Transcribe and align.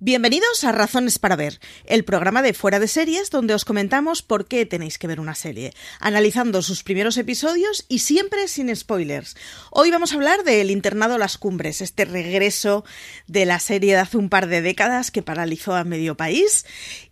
Bienvenidos 0.00 0.62
a 0.62 0.70
Razones 0.70 1.18
para 1.18 1.34
Ver, 1.34 1.58
el 1.84 2.04
programa 2.04 2.40
de 2.40 2.54
Fuera 2.54 2.78
de 2.78 2.86
Series 2.86 3.30
donde 3.30 3.52
os 3.52 3.64
comentamos 3.64 4.22
por 4.22 4.46
qué 4.46 4.64
tenéis 4.64 4.96
que 4.96 5.08
ver 5.08 5.18
una 5.18 5.34
serie, 5.34 5.72
analizando 5.98 6.62
sus 6.62 6.84
primeros 6.84 7.16
episodios 7.16 7.84
y 7.88 7.98
siempre 7.98 8.46
sin 8.46 8.74
spoilers. 8.76 9.36
Hoy 9.72 9.90
vamos 9.90 10.12
a 10.12 10.14
hablar 10.14 10.44
de 10.44 10.60
El 10.60 10.70
internado 10.70 11.18
Las 11.18 11.36
Cumbres, 11.36 11.80
este 11.80 12.04
regreso 12.04 12.84
de 13.26 13.44
la 13.44 13.58
serie 13.58 13.94
de 13.94 13.98
hace 13.98 14.18
un 14.18 14.28
par 14.28 14.46
de 14.46 14.62
décadas 14.62 15.10
que 15.10 15.22
paralizó 15.22 15.74
a 15.74 15.82
medio 15.82 16.16
país 16.16 16.64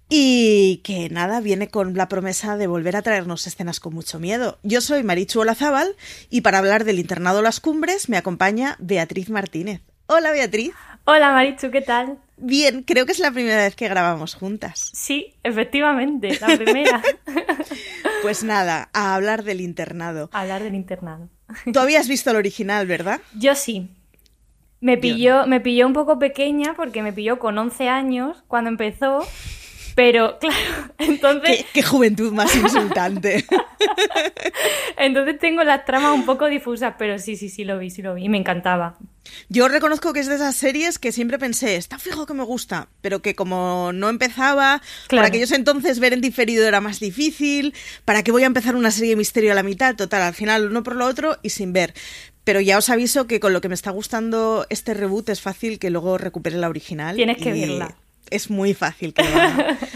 y 0.09 0.77
que 0.85 1.09
nada, 1.11 1.41
viene 1.41 1.67
con 1.67 1.95
la 1.95 2.09
promesa 2.09 2.57
de 2.57 2.69
volver 2.69 2.95
a 2.95 3.03
traernos 3.03 3.49
escenas 3.49 3.81
con 3.81 3.95
mucho 3.95 4.21
miedo. 4.21 4.61
Yo 4.63 4.81
soy 4.81 5.03
Marichu 5.03 5.41
Olazábal 5.41 5.97
y 6.31 6.43
para 6.43 6.59
hablar 6.59 6.85
del 6.85 7.01
internado 7.01 7.43
Las 7.43 7.59
Cumbres 7.59 8.09
me 8.09 8.17
acompaña 8.17 8.77
Beatriz 8.79 9.29
Martínez. 9.29 9.81
Hola 10.07 10.31
Beatriz. 10.31 10.73
Hola 11.05 11.33
Marichu, 11.33 11.73
¿qué 11.73 11.81
tal? 11.81 12.21
Bien, 12.39 12.83
creo 12.83 13.07
que 13.07 13.13
es 13.13 13.19
la 13.19 13.31
primera 13.31 13.65
vez 13.65 13.75
que 13.77 13.89
grabamos 13.89 14.35
juntas. 14.35 14.91
Sí, 14.93 15.35
efectivamente, 15.43 16.39
la 16.41 16.57
primera. 16.57 17.03
pues 18.23 18.45
nada, 18.45 18.91
a 18.93 19.15
hablar 19.15 19.43
del 19.43 19.61
internado. 19.61 20.29
A 20.33 20.43
hablar 20.43 20.63
del 20.63 20.75
internado. 20.75 21.29
Tú 21.73 21.79
habías 21.79 22.09
visto 22.09 22.31
el 22.31 22.37
original, 22.37 22.87
¿verdad? 22.87 23.21
Yo 23.35 23.55
sí. 23.55 23.89
Me 24.81 24.99
pilló, 24.99 25.47
me 25.47 25.61
pilló 25.61 25.87
un 25.87 25.95
poco 25.95 26.19
pequeña 26.19 26.75
porque 26.75 27.03
me 27.03 27.13
pilló 27.13 27.39
con 27.39 27.57
11 27.57 27.89
años 27.89 28.45
cuando 28.47 28.69
empezó 28.69 29.27
pero 29.97 30.39
claro, 30.41 30.95
entonces... 30.99 31.65
Qué, 31.73 31.83
juventud 31.83 32.33
más 32.33 32.55
insultante. 32.55 33.45
entonces 34.99 35.39
tengo 35.41 35.65
las 35.65 35.85
tramas 35.85 36.15
un 36.15 36.25
poco 36.25 36.47
difusas, 36.47 36.95
pero 36.99 37.19
sí, 37.19 37.35
sí, 37.35 37.49
sí 37.49 37.65
lo 37.65 37.79
vi, 37.79 37.91
sí 37.91 38.03
lo 38.03 38.15
vi. 38.15 38.27
Y 38.27 38.29
me 38.29 38.37
encantaba. 38.37 38.99
Yo 39.49 39.67
reconozco 39.67 40.13
que 40.13 40.21
es 40.21 40.29
de 40.29 40.37
esas 40.37 40.55
series 40.55 40.99
que 40.99 41.13
siempre 41.13 41.39
pensé, 41.39 41.77
está 41.77 41.99
fijo 41.99 42.27
que 42.27 42.35
me 42.35 42.45
gusta, 42.45 42.89
pero 43.01 43.23
que 43.23 43.35
como 43.35 43.91
no 43.93 44.09
empezaba, 44.11 44.83
claro. 45.09 45.23
por 45.23 45.29
aquellos 45.29 45.51
entonces 45.51 45.99
ver 45.99 46.13
en 46.13 46.21
diferido 46.21 46.65
era 46.69 46.81
más 46.81 47.01
difícil, 47.01 47.75
¿para 48.05 48.23
qué 48.23 48.31
voy 48.31 48.45
a 48.45 48.47
empezar 48.47 48.77
una 48.77 48.91
serie 48.91 49.11
de 49.11 49.17
misterio 49.17 49.51
a 49.51 49.57
la 49.57 49.65
mitad? 49.65 49.97
Total, 49.97 50.23
al 50.23 50.35
final 50.35 50.69
uno 50.69 50.83
por 50.83 50.95
lo 50.95 51.07
otro 51.07 51.39
y 51.43 51.49
sin 51.49 51.73
ver. 51.73 51.95
Pero 52.45 52.61
ya 52.61 52.79
os 52.79 52.91
aviso 52.91 53.27
que 53.27 53.41
con 53.41 53.53
lo 53.53 53.61
que 53.61 53.69
me 53.69 53.75
está 53.75 53.91
gustando 53.91 54.67
este 54.69 54.95
reboot 54.95 55.31
es 55.31 55.41
fácil 55.41 55.81
que 55.81 55.91
luego 55.91 56.19
recupere 56.19 56.59
la 56.59 56.69
original. 56.69 57.17
Tienes 57.17 57.39
que 57.39 57.53
verla 57.53 57.97
es 58.31 58.51
muy 58.51 58.75
fácil 58.75 59.15
que 59.15 59.23
lo 59.23 59.29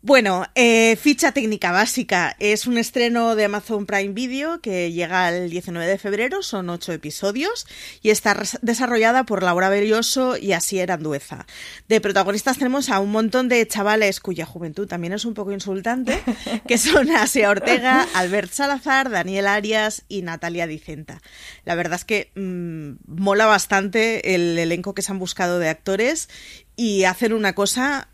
Bueno, 0.00 0.46
eh, 0.54 0.94
ficha 0.94 1.32
técnica 1.32 1.72
básica. 1.72 2.36
Es 2.38 2.68
un 2.68 2.78
estreno 2.78 3.34
de 3.34 3.46
Amazon 3.46 3.84
Prime 3.84 4.14
Video 4.14 4.60
que 4.60 4.92
llega 4.92 5.28
el 5.28 5.50
19 5.50 5.88
de 5.88 5.98
febrero, 5.98 6.40
son 6.44 6.70
ocho 6.70 6.92
episodios 6.92 7.66
y 8.00 8.10
está 8.10 8.40
desarrollada 8.62 9.24
por 9.24 9.42
Laura 9.42 9.68
Belloso 9.68 10.36
y 10.36 10.52
Asier 10.52 10.92
Andueza. 10.92 11.46
De 11.88 12.00
protagonistas 12.00 12.58
tenemos 12.58 12.90
a 12.90 13.00
un 13.00 13.10
montón 13.10 13.48
de 13.48 13.66
chavales 13.66 14.20
cuya 14.20 14.46
juventud 14.46 14.86
también 14.86 15.14
es 15.14 15.24
un 15.24 15.34
poco 15.34 15.50
insultante, 15.50 16.22
que 16.68 16.78
son 16.78 17.10
Asia 17.14 17.50
Ortega, 17.50 18.06
Albert 18.14 18.52
Salazar, 18.52 19.10
Daniel 19.10 19.48
Arias 19.48 20.04
y 20.06 20.22
Natalia 20.22 20.68
Dicenta. 20.68 21.20
La 21.64 21.74
verdad 21.74 21.96
es 21.96 22.04
que 22.04 22.30
mmm, 22.36 22.92
mola 23.08 23.46
bastante 23.46 24.36
el 24.36 24.56
elenco 24.56 24.94
que 24.94 25.02
se 25.02 25.10
han 25.10 25.18
buscado 25.18 25.58
de 25.58 25.68
actores 25.68 26.28
y 26.78 27.04
hacen 27.04 27.32
una 27.32 27.54
cosa 27.54 28.08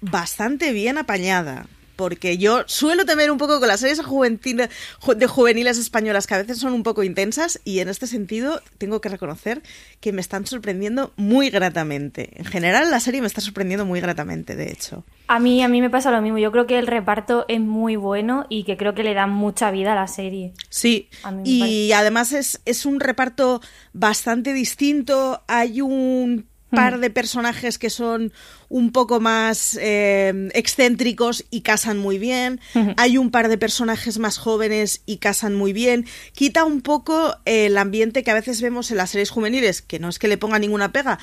bastante 0.00 0.72
bien 0.72 0.98
apañada. 0.98 1.66
Porque 1.94 2.38
yo 2.38 2.62
suelo 2.66 3.04
temer 3.04 3.28
un 3.30 3.38
poco 3.38 3.58
con 3.58 3.66
las 3.66 3.80
series 3.80 3.98
de 3.98 5.26
juveniles 5.26 5.78
españolas 5.78 6.28
que 6.28 6.34
a 6.34 6.38
veces 6.38 6.58
son 6.58 6.72
un 6.72 6.84
poco 6.84 7.02
intensas 7.02 7.60
y 7.64 7.80
en 7.80 7.88
este 7.88 8.06
sentido 8.06 8.60
tengo 8.78 9.00
que 9.00 9.08
reconocer 9.08 9.62
que 10.00 10.12
me 10.12 10.20
están 10.20 10.46
sorprendiendo 10.46 11.12
muy 11.16 11.50
gratamente. 11.50 12.30
En 12.36 12.44
general 12.44 12.92
la 12.92 13.00
serie 13.00 13.20
me 13.20 13.26
está 13.26 13.40
sorprendiendo 13.40 13.84
muy 13.84 14.00
gratamente, 14.00 14.54
de 14.54 14.70
hecho. 14.70 15.04
A 15.26 15.40
mí, 15.40 15.60
a 15.62 15.68
mí 15.68 15.80
me 15.80 15.90
pasa 15.90 16.12
lo 16.12 16.22
mismo. 16.22 16.38
Yo 16.38 16.52
creo 16.52 16.68
que 16.68 16.78
el 16.78 16.86
reparto 16.86 17.44
es 17.48 17.60
muy 17.60 17.96
bueno 17.96 18.46
y 18.48 18.62
que 18.62 18.76
creo 18.76 18.94
que 18.94 19.02
le 19.02 19.14
da 19.14 19.26
mucha 19.26 19.72
vida 19.72 19.92
a 19.92 19.96
la 19.96 20.06
serie. 20.06 20.52
Sí, 20.68 21.08
y 21.44 21.90
además 21.92 22.32
es, 22.32 22.60
es 22.64 22.86
un 22.86 23.00
reparto 23.00 23.60
bastante 23.92 24.52
distinto. 24.52 25.42
Hay 25.48 25.80
un 25.80 26.46
par 26.70 27.00
de 27.00 27.10
personajes 27.10 27.78
que 27.78 27.90
son 27.90 28.32
un 28.68 28.92
poco 28.92 29.20
más 29.20 29.78
eh, 29.80 30.50
excéntricos 30.54 31.44
y 31.50 31.62
casan 31.62 31.98
muy 31.98 32.18
bien. 32.18 32.60
Hay 32.96 33.18
un 33.18 33.30
par 33.30 33.48
de 33.48 33.58
personajes 33.58 34.18
más 34.18 34.38
jóvenes 34.38 35.02
y 35.06 35.18
casan 35.18 35.54
muy 35.54 35.72
bien. 35.72 36.06
Quita 36.34 36.64
un 36.64 36.80
poco 36.82 37.36
el 37.44 37.78
ambiente 37.78 38.22
que 38.22 38.30
a 38.30 38.34
veces 38.34 38.60
vemos 38.60 38.90
en 38.90 38.98
las 38.98 39.10
series 39.10 39.30
juveniles, 39.30 39.82
que 39.82 39.98
no 39.98 40.08
es 40.08 40.18
que 40.18 40.28
le 40.28 40.38
ponga 40.38 40.58
ninguna 40.58 40.92
pega, 40.92 41.18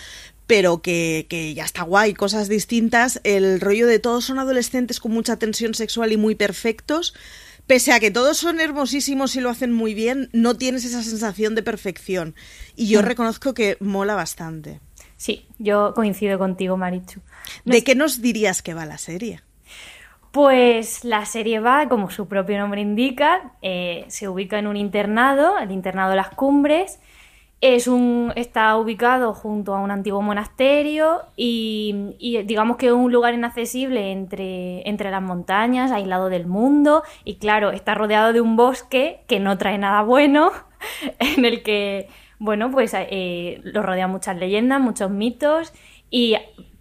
pero 0.47 0.81
que, 0.81 1.27
que 1.29 1.53
ya 1.53 1.65
está 1.65 1.83
guay, 1.83 2.13
cosas 2.13 2.49
distintas. 2.49 3.19
El 3.23 3.61
rollo 3.61 3.87
de 3.87 3.99
todos 3.99 4.25
son 4.25 4.39
adolescentes 4.39 4.99
con 4.99 5.11
mucha 5.11 5.37
tensión 5.37 5.73
sexual 5.73 6.11
y 6.11 6.17
muy 6.17 6.35
perfectos. 6.35 7.13
Pese 7.67 7.93
a 7.93 7.99
que 7.99 8.11
todos 8.11 8.37
son 8.37 8.59
hermosísimos 8.59 9.35
y 9.35 9.41
lo 9.41 9.49
hacen 9.49 9.71
muy 9.71 9.95
bien, 9.95 10.29
no 10.33 10.55
tienes 10.55 10.85
esa 10.85 11.01
sensación 11.01 11.55
de 11.55 11.63
perfección. 11.63 12.35
Y 12.75 12.87
yo 12.87 13.01
reconozco 13.01 13.55
que 13.55 13.77
mola 13.79 14.13
bastante. 14.13 14.81
Sí, 15.17 15.47
yo 15.57 15.93
coincido 15.93 16.37
contigo, 16.37 16.77
Marichu. 16.77 17.21
¿De 17.63 17.83
qué 17.83 17.95
nos 17.95 18.21
dirías 18.21 18.61
que 18.61 18.73
va 18.73 18.85
la 18.85 18.97
serie? 18.97 19.41
Pues 20.31 21.05
la 21.05 21.25
serie 21.25 21.61
va, 21.61 21.87
como 21.87 22.11
su 22.11 22.27
propio 22.27 22.57
nombre 22.57 22.81
indica, 22.81 23.53
eh, 23.61 24.03
se 24.09 24.27
ubica 24.27 24.59
en 24.59 24.67
un 24.67 24.75
internado, 24.75 25.57
el 25.57 25.71
internado 25.71 26.09
de 26.09 26.17
las 26.17 26.29
Cumbres. 26.31 26.99
Es 27.61 27.87
un, 27.87 28.33
está 28.35 28.75
ubicado 28.75 29.33
junto 29.33 29.73
a 29.73 29.79
un 29.79 29.91
antiguo 29.91 30.21
monasterio 30.21 31.21
y, 31.37 32.15
y, 32.19 32.43
digamos 32.43 32.75
que 32.75 32.87
es 32.87 32.91
un 32.91 33.13
lugar 33.13 33.33
inaccesible 33.33 34.11
entre, 34.11 34.87
entre 34.87 35.09
las 35.09 35.21
montañas, 35.21 35.91
aislado 35.93 36.27
del 36.27 36.47
mundo 36.47 37.03
y 37.23 37.37
claro, 37.37 37.71
está 37.71 37.95
rodeado 37.95 38.33
de 38.33 38.41
un 38.41 38.57
bosque 38.57 39.21
que 39.27 39.39
no 39.39 39.57
trae 39.57 39.77
nada 39.77 40.01
bueno, 40.01 40.51
en 41.19 41.45
el 41.45 41.63
que 41.63 42.09
bueno, 42.39 42.71
pues 42.71 42.93
eh, 42.93 43.61
lo 43.63 43.81
rodean 43.81 44.11
muchas 44.11 44.37
leyendas, 44.37 44.81
muchos 44.81 45.09
mitos 45.09 45.73
y 46.09 46.35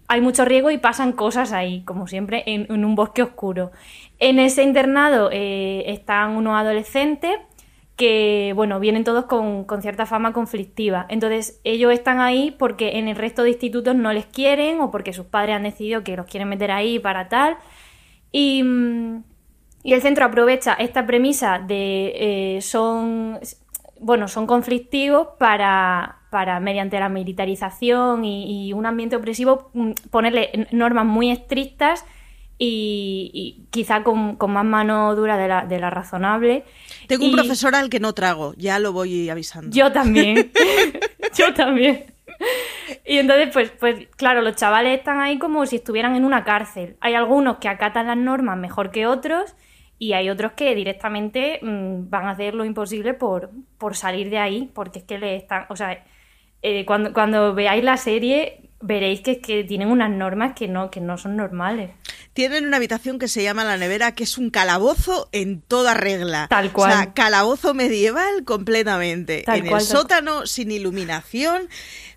hay 0.07 0.21
mucho 0.21 0.45
riego 0.45 0.69
y 0.69 0.77
pasan 0.77 1.13
cosas 1.13 1.51
ahí, 1.51 1.81
como 1.83 2.07
siempre, 2.07 2.43
en, 2.45 2.71
un 2.71 2.95
bosque 2.95 3.23
oscuro. 3.23 3.71
En 4.19 4.39
ese 4.39 4.63
internado 4.63 5.29
eh, 5.31 5.83
están 5.87 6.31
unos 6.31 6.55
adolescentes 6.55 7.37
que, 7.95 8.51
bueno, 8.55 8.79
vienen 8.79 9.03
todos 9.03 9.25
con, 9.25 9.65
cierta 9.81 10.05
fama 10.05 10.33
conflictiva. 10.33 11.05
Entonces, 11.09 11.59
ellos 11.63 11.91
están 11.93 12.19
ahí 12.19 12.53
porque 12.57 12.99
en 12.99 13.07
el 13.07 13.15
resto 13.15 13.43
de 13.43 13.51
institutos 13.51 13.95
no 13.95 14.13
les 14.13 14.25
quieren 14.25 14.81
o 14.81 14.91
porque 14.91 15.13
sus 15.13 15.25
padres 15.25 15.55
han 15.55 15.63
decidido 15.63 16.03
que 16.03 16.17
los 16.17 16.25
quieren 16.25 16.49
meter 16.49 16.71
ahí 16.71 16.99
para 16.99 17.29
tal. 17.29 17.57
Y, 18.31 18.63
y 19.83 19.93
el 19.93 20.01
centro 20.01 20.25
aprovecha 20.25 20.73
esta 20.73 21.05
premisa 21.05 21.59
de 21.59 22.57
eh, 22.57 22.61
son 22.61 23.39
bueno, 23.99 24.27
son 24.27 24.47
conflictivos 24.47 25.27
para, 25.39 26.19
para 26.29 26.59
mediante 26.59 26.99
la 26.99 27.09
militarización 27.09 28.25
y, 28.25 28.73
un 28.73 28.85
ambiente 28.85 29.15
opresivo, 29.15 29.69
mm, 29.73 29.91
ponerle 30.09 30.67
normas 30.71 31.05
muy 31.05 31.31
estrictas 31.31 32.05
y, 32.57 33.67
quizá 33.69 34.03
con, 34.03 34.37
más 34.37 34.65
mano 34.65 35.15
dura 35.15 35.37
de 35.37 35.47
la, 35.47 35.65
de 35.65 35.79
la 35.79 35.89
razonable. 35.89 36.63
Tengo 37.07 37.25
un 37.25 37.31
profesor 37.31 37.75
al 37.75 37.89
que 37.89 37.99
no 37.99 38.13
trago, 38.13 38.53
ya 38.57 38.79
lo 38.79 38.93
voy 38.93 39.29
avisando. 39.29 39.75
Yo 39.75 39.91
también, 39.91 40.51
yo 41.37 41.53
también. 41.53 42.05
Y 43.05 43.17
entonces, 43.17 43.49
pues, 43.53 43.71
pues, 43.79 44.07
claro, 44.15 44.41
los 44.41 44.55
chavales 44.55 44.97
están 44.97 45.19
ahí 45.19 45.37
como 45.37 45.65
si 45.65 45.77
estuvieran 45.77 46.15
en 46.15 46.25
una 46.25 46.43
cárcel. 46.43 46.97
Hay 47.01 47.13
algunos 47.13 47.57
que 47.57 47.67
acatan 47.67 48.07
las 48.07 48.17
normas 48.17 48.57
mejor 48.57 48.91
que 48.91 49.07
otros 49.07 49.55
y 49.99 50.13
hay 50.13 50.29
otros 50.29 50.53
que 50.53 50.75
directamente 50.75 51.59
mm, 51.61 52.09
van 52.09 52.25
a 52.27 52.31
hacer 52.31 52.53
lo 52.53 52.65
imposible 52.65 53.13
por, 53.13 53.51
por 53.77 53.95
salir 53.95 54.29
de 54.29 54.37
ahí, 54.39 54.69
porque 54.73 54.99
es 54.99 55.05
que 55.05 55.17
le 55.17 55.35
están, 55.35 55.65
o 55.69 55.75
sea, 55.75 56.03
eh, 56.61 56.85
cuando, 56.85 57.13
cuando 57.13 57.53
veáis 57.53 57.83
la 57.83 57.97
serie 57.97 58.61
veréis 58.81 59.21
que, 59.21 59.39
que 59.39 59.63
tienen 59.63 59.87
unas 59.89 60.11
normas 60.11 60.53
que 60.55 60.67
no, 60.67 60.91
que 60.91 61.01
no 61.01 61.17
son 61.17 61.35
normales. 61.37 61.91
Tienen 62.33 62.65
una 62.67 62.77
habitación 62.77 63.17
que 63.17 63.27
se 63.29 63.41
llama 63.41 63.63
la 63.63 63.77
nevera, 63.77 64.13
que 64.13 64.25
es 64.25 64.37
un 64.37 64.49
calabozo 64.49 65.29
en 65.31 65.61
toda 65.61 65.93
regla. 65.93 66.47
Tal 66.49 66.71
cual. 66.73 66.91
O 66.91 66.95
sea, 66.95 67.13
calabozo 67.13 67.73
medieval 67.73 68.43
completamente. 68.43 69.43
Tal 69.43 69.59
en 69.59 69.67
cual, 69.67 69.81
el 69.81 69.87
sótano, 69.87 70.45
sin 70.45 70.69
iluminación, 70.71 71.69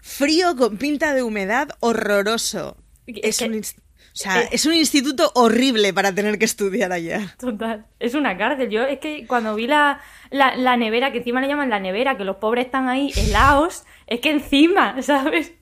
frío 0.03 0.57
con 0.57 0.77
pinta 0.77 1.15
de 1.15 1.23
humedad, 1.23 1.69
horroroso. 1.81 2.77
Es 3.07 3.21
Es, 3.23 3.39
que- 3.39 3.45
un, 3.47 3.63
sea, 4.19 4.43
eh, 4.43 4.49
es 4.53 4.67
un 4.67 4.75
instituto 4.75 5.31
horrible 5.35 5.93
para 5.93 6.15
tener 6.15 6.39
que 6.39 6.45
estudiar 6.45 6.93
allá. 6.93 7.35
Total, 7.39 7.87
es 7.99 8.15
una 8.15 8.37
cárcel. 8.37 8.69
Yo 8.69 8.83
es 8.83 8.99
que 8.99 9.27
cuando 9.27 9.55
vi 9.55 9.67
la, 9.67 10.01
la, 10.31 10.57
la 10.57 10.77
nevera, 10.77 11.13
que 11.13 11.19
encima 11.19 11.41
le 11.41 11.49
llaman 11.49 11.71
la 11.71 11.81
nevera, 11.81 12.17
que 12.17 12.25
los 12.25 12.37
pobres 12.37 12.67
están 12.67 12.89
ahí 12.89 13.13
helados, 13.17 13.85
es 14.07 14.21
que 14.21 14.31
encima, 14.31 15.01
¿sabes? 15.03 15.53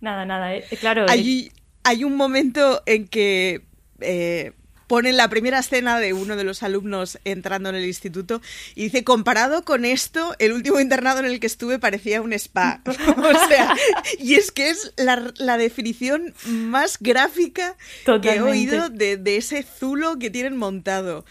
Nada, 0.00 0.24
nada, 0.24 0.54
eh, 0.54 0.64
claro. 0.78 1.06
Hay, 1.08 1.50
hay 1.84 2.04
un 2.04 2.16
momento 2.16 2.82
en 2.86 3.08
que 3.08 3.62
eh, 4.00 4.52
ponen 4.86 5.16
la 5.16 5.28
primera 5.28 5.58
escena 5.58 5.98
de 5.98 6.12
uno 6.12 6.36
de 6.36 6.44
los 6.44 6.62
alumnos 6.62 7.18
entrando 7.24 7.68
en 7.68 7.74
el 7.76 7.84
instituto 7.84 8.40
y 8.74 8.84
dice, 8.84 9.04
comparado 9.04 9.64
con 9.64 9.84
esto, 9.84 10.34
el 10.38 10.52
último 10.52 10.80
internado 10.80 11.20
en 11.20 11.26
el 11.26 11.40
que 11.40 11.46
estuve 11.46 11.78
parecía 11.78 12.22
un 12.22 12.32
spa. 12.32 12.80
o 12.86 13.48
sea, 13.48 13.74
y 14.18 14.34
es 14.34 14.52
que 14.52 14.70
es 14.70 14.92
la, 14.96 15.32
la 15.36 15.58
definición 15.58 16.34
más 16.46 16.98
gráfica 17.00 17.76
que 18.22 18.34
he 18.34 18.40
oído 18.40 18.88
de, 18.88 19.16
de 19.16 19.36
ese 19.36 19.62
zulo 19.62 20.18
que 20.18 20.30
tienen 20.30 20.56
montado. 20.56 21.24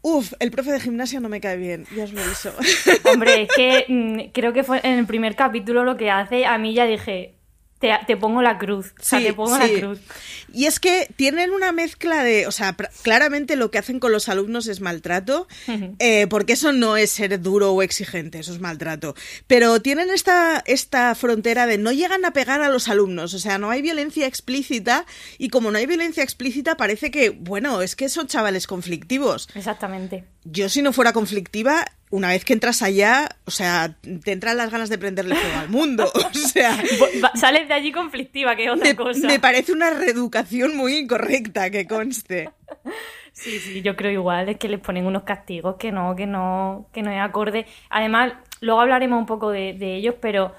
Uf, 0.00 0.32
el 0.38 0.50
profe 0.50 0.70
de 0.70 0.80
gimnasia 0.80 1.20
no 1.20 1.28
me 1.28 1.40
cae 1.40 1.56
bien, 1.56 1.84
ya 1.94 2.04
os 2.04 2.12
lo 2.12 2.22
aviso. 2.22 2.52
Hombre, 3.04 3.42
es 3.42 3.48
que 3.54 3.84
mm, 3.88 4.30
creo 4.32 4.52
que 4.52 4.62
fue 4.62 4.80
en 4.84 4.98
el 4.98 5.06
primer 5.06 5.34
capítulo 5.34 5.84
lo 5.84 5.96
que 5.96 6.10
hace, 6.10 6.46
a 6.46 6.56
mí 6.56 6.72
ya 6.72 6.86
dije, 6.86 7.34
te, 7.78 7.90
te 8.06 8.16
pongo 8.16 8.42
la 8.42 8.58
cruz. 8.58 8.92
O 8.98 9.02
sea, 9.02 9.18
Sí, 9.20 9.26
te 9.26 9.32
pongo 9.34 9.56
sí. 9.56 9.72
la 9.72 9.80
cruz. 9.80 9.98
Y 10.52 10.66
es 10.66 10.80
que 10.80 11.08
tienen 11.16 11.50
una 11.50 11.72
mezcla 11.72 12.24
de, 12.24 12.46
o 12.46 12.52
sea, 12.52 12.74
claramente 13.02 13.56
lo 13.56 13.70
que 13.70 13.78
hacen 13.78 14.00
con 14.00 14.12
los 14.12 14.28
alumnos 14.28 14.66
es 14.66 14.80
maltrato, 14.80 15.46
eh, 15.98 16.26
porque 16.28 16.54
eso 16.54 16.72
no 16.72 16.96
es 16.96 17.10
ser 17.10 17.40
duro 17.40 17.72
o 17.72 17.82
exigente, 17.82 18.38
eso 18.38 18.52
es 18.52 18.60
maltrato. 18.60 19.14
Pero 19.46 19.80
tienen 19.82 20.10
esta, 20.10 20.62
esta 20.66 21.14
frontera 21.14 21.66
de 21.66 21.78
no 21.78 21.92
llegan 21.92 22.24
a 22.24 22.32
pegar 22.32 22.62
a 22.62 22.68
los 22.68 22.88
alumnos, 22.88 23.34
o 23.34 23.38
sea, 23.38 23.58
no 23.58 23.70
hay 23.70 23.82
violencia 23.82 24.26
explícita 24.26 25.06
y 25.38 25.50
como 25.50 25.70
no 25.70 25.78
hay 25.78 25.86
violencia 25.86 26.22
explícita 26.22 26.76
parece 26.76 27.10
que, 27.10 27.30
bueno, 27.30 27.82
es 27.82 27.94
que 27.94 28.08
son 28.08 28.26
chavales 28.26 28.66
conflictivos. 28.66 29.48
Exactamente. 29.54 30.24
Yo 30.44 30.68
si 30.68 30.80
no 30.82 30.92
fuera 30.92 31.12
conflictiva, 31.12 31.84
una 32.10 32.28
vez 32.28 32.44
que 32.44 32.52
entras 32.52 32.82
allá, 32.82 33.28
o 33.44 33.50
sea, 33.50 33.96
te 34.24 34.32
entran 34.32 34.56
las 34.56 34.70
ganas 34.70 34.88
de 34.88 34.98
prenderle 34.98 35.34
fuego 35.34 35.58
al 35.58 35.68
mundo, 35.68 36.10
o 36.14 36.34
sea... 36.34 36.76
Sales 37.34 37.68
de 37.68 37.74
allí 37.74 37.92
conflictiva, 37.92 38.56
que 38.56 38.64
es 38.64 38.70
otra 38.70 38.84
Me, 38.84 38.96
cosa. 38.96 39.26
me 39.26 39.38
parece 39.38 39.72
una 39.72 39.90
reeducación 39.90 40.76
muy 40.76 40.96
incorrecta, 40.96 41.70
que 41.70 41.86
conste. 41.86 42.50
Sí, 43.32 43.58
sí, 43.60 43.82
yo 43.82 43.94
creo 43.94 44.10
igual, 44.10 44.48
es 44.48 44.56
que 44.58 44.68
les 44.68 44.80
ponen 44.80 45.06
unos 45.06 45.22
castigos 45.22 45.76
que 45.76 45.92
no, 45.92 46.16
que 46.16 46.26
no, 46.26 46.88
que 46.92 47.02
no 47.02 47.10
es 47.12 47.20
acorde. 47.20 47.66
Además, 47.90 48.32
luego 48.60 48.80
hablaremos 48.80 49.18
un 49.18 49.26
poco 49.26 49.50
de, 49.50 49.74
de 49.74 49.94
ellos, 49.96 50.14
pero 50.20 50.54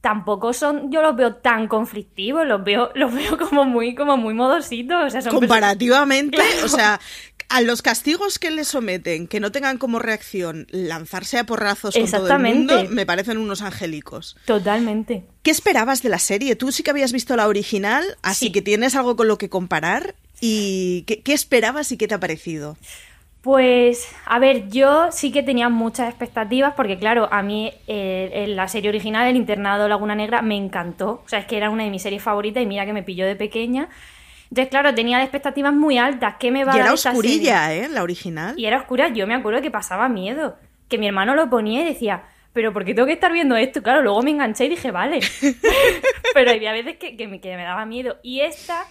tampoco 0.00 0.52
son, 0.52 0.90
yo 0.90 1.02
los 1.02 1.14
veo 1.14 1.34
tan 1.36 1.68
conflictivos, 1.68 2.46
los 2.46 2.64
veo, 2.64 2.90
los 2.94 3.12
veo 3.12 3.36
como 3.38 3.64
muy, 3.64 3.94
como 3.94 4.16
muy 4.16 4.34
modositos. 4.34 5.04
O 5.06 5.10
sea, 5.10 5.22
son 5.22 5.32
Comparativamente, 5.34 6.38
o 6.64 6.68
sea, 6.68 7.00
a 7.50 7.60
los 7.60 7.82
castigos 7.82 8.38
que 8.38 8.50
le 8.50 8.64
someten, 8.64 9.26
que 9.26 9.40
no 9.40 9.52
tengan 9.52 9.76
como 9.76 9.98
reacción 9.98 10.66
lanzarse 10.70 11.36
a 11.38 11.44
porrazos 11.44 11.94
con 11.94 12.10
todo 12.10 12.28
el 12.30 12.38
mundo, 12.42 12.86
me 12.90 13.04
parecen 13.04 13.36
unos 13.38 13.60
angélicos. 13.60 14.36
Totalmente. 14.46 15.24
¿Qué 15.42 15.50
esperabas 15.50 16.02
de 16.02 16.08
la 16.08 16.18
serie? 16.18 16.56
Tú 16.56 16.72
sí 16.72 16.82
que 16.82 16.90
habías 16.90 17.12
visto 17.12 17.36
la 17.36 17.48
original, 17.48 18.04
así 18.22 18.46
Sí. 18.46 18.52
que 18.52 18.62
tienes 18.62 18.94
algo 18.96 19.16
con 19.16 19.28
lo 19.28 19.36
que 19.36 19.48
comparar. 19.50 20.14
¿Y 20.40 21.02
qué, 21.02 21.20
qué 21.20 21.34
esperabas 21.34 21.92
y 21.92 21.98
qué 21.98 22.08
te 22.08 22.14
ha 22.14 22.20
parecido? 22.20 22.78
Pues, 23.42 24.06
a 24.26 24.38
ver, 24.38 24.68
yo 24.68 25.08
sí 25.12 25.32
que 25.32 25.42
tenía 25.42 25.70
muchas 25.70 26.10
expectativas 26.10 26.74
porque, 26.76 26.98
claro, 26.98 27.26
a 27.32 27.42
mí 27.42 27.72
eh, 27.86 28.30
en 28.34 28.54
la 28.54 28.68
serie 28.68 28.90
original, 28.90 29.26
El 29.28 29.36
internado 29.36 29.88
Laguna 29.88 30.14
Negra, 30.14 30.42
me 30.42 30.56
encantó. 30.56 31.22
O 31.24 31.28
sea, 31.28 31.38
es 31.40 31.46
que 31.46 31.56
era 31.56 31.70
una 31.70 31.84
de 31.84 31.90
mis 31.90 32.02
series 32.02 32.22
favoritas 32.22 32.62
y 32.62 32.66
mira 32.66 32.84
que 32.84 32.92
me 32.92 33.02
pilló 33.02 33.24
de 33.26 33.36
pequeña. 33.36 33.88
Entonces, 34.50 34.68
claro, 34.70 34.94
tenía 34.94 35.22
expectativas 35.22 35.72
muy 35.72 35.96
altas. 35.98 36.34
¿Qué 36.38 36.50
me 36.50 36.64
va 36.64 36.72
Y 36.72 36.78
a 36.78 36.80
era 36.80 36.84
dar 36.86 36.94
esta 36.94 37.14
serie? 37.14 37.18
oscurilla, 37.18 37.72
¿eh? 37.74 37.88
La 37.88 38.02
original. 38.02 38.58
Y 38.58 38.66
era 38.66 38.78
oscura, 38.78 39.08
yo 39.08 39.26
me 39.26 39.34
acuerdo 39.34 39.62
que 39.62 39.70
pasaba 39.70 40.08
miedo. 40.08 40.56
Que 40.88 40.98
mi 40.98 41.06
hermano 41.06 41.34
lo 41.36 41.48
ponía 41.48 41.82
y 41.82 41.84
decía, 41.84 42.24
pero 42.52 42.72
¿por 42.72 42.84
qué 42.84 42.92
tengo 42.94 43.06
que 43.06 43.12
estar 43.14 43.32
viendo 43.32 43.54
esto? 43.56 43.80
Claro, 43.82 44.02
luego 44.02 44.22
me 44.22 44.32
enganché 44.32 44.64
y 44.66 44.70
dije, 44.70 44.90
vale. 44.90 45.20
pero 46.34 46.50
había 46.50 46.72
veces 46.72 46.96
que, 46.96 47.16
que 47.16 47.28
me, 47.28 47.40
que 47.40 47.56
me 47.56 47.62
daba 47.62 47.86
miedo. 47.86 48.16
Y 48.24 48.40
esta 48.40 48.86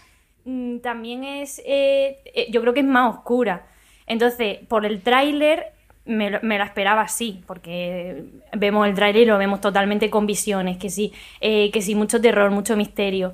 mm, 0.46 0.78
también 0.78 1.26
es, 1.26 1.62
eh, 1.66 2.20
eh, 2.34 2.48
yo 2.52 2.62
creo 2.62 2.74
que 2.74 2.80
es 2.80 2.86
más 2.86 3.16
oscura. 3.18 3.68
Entonces, 4.08 4.60
por 4.70 4.86
el 4.86 5.02
tráiler 5.02 5.74
me, 6.06 6.40
me 6.40 6.58
la 6.58 6.64
esperaba 6.64 7.02
así, 7.02 7.44
porque 7.46 8.24
vemos 8.54 8.88
el 8.88 8.94
tráiler 8.96 9.24
y 9.24 9.26
lo 9.26 9.38
vemos 9.38 9.60
totalmente 9.60 10.10
con 10.10 10.26
visiones, 10.26 10.78
que 10.78 10.90
sí, 10.90 11.12
eh, 11.42 11.70
que 11.72 11.82
sí, 11.82 11.96
mucho 11.96 12.22
terror, 12.22 12.50
mucho 12.50 12.78
misterio. 12.78 13.34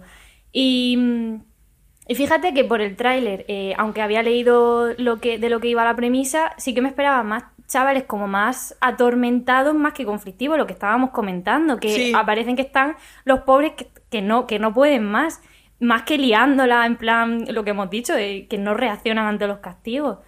Y... 0.52 1.38
y 2.08 2.16
fíjate 2.16 2.54
que 2.54 2.64
por 2.64 2.82
el 2.82 2.96
tráiler, 2.96 3.46
eh, 3.48 3.74
aunque 3.78 4.02
había 4.02 4.22
leído 4.24 4.94
lo 4.98 5.20
que, 5.20 5.38
de 5.40 5.50
lo 5.50 5.60
que 5.60 5.68
iba 5.70 5.84
la 5.84 5.96
premisa, 5.96 6.54
sí 6.58 6.74
que 6.74 6.82
me 6.82 6.90
esperaba 6.90 7.24
más 7.24 7.44
chavales 7.68 8.04
como 8.04 8.28
más 8.28 8.78
atormentados 8.80 9.74
más 9.74 9.94
que 9.94 10.06
conflictivos, 10.06 10.58
lo 10.58 10.68
que 10.68 10.74
estábamos 10.74 11.10
comentando, 11.10 11.80
que 11.80 11.90
Sí. 11.90 12.14
aparecen 12.16 12.56
que 12.56 12.62
están 12.62 12.96
los 13.24 13.40
pobres 13.40 13.72
que, 13.74 13.88
que 14.12 14.22
no, 14.22 14.46
que 14.46 14.60
no 14.60 14.74
pueden 14.74 15.04
más, 15.10 15.42
más 15.80 16.04
que 16.04 16.18
liándola, 16.18 16.86
en 16.86 16.96
plan, 16.96 17.46
lo 17.50 17.64
que 17.64 17.72
hemos 17.72 17.90
dicho, 17.90 18.16
eh, 18.16 18.46
que 18.50 18.58
no 18.60 18.74
reaccionan 18.76 19.26
ante 19.26 19.48
los 19.48 19.58
castigos. 19.60 20.20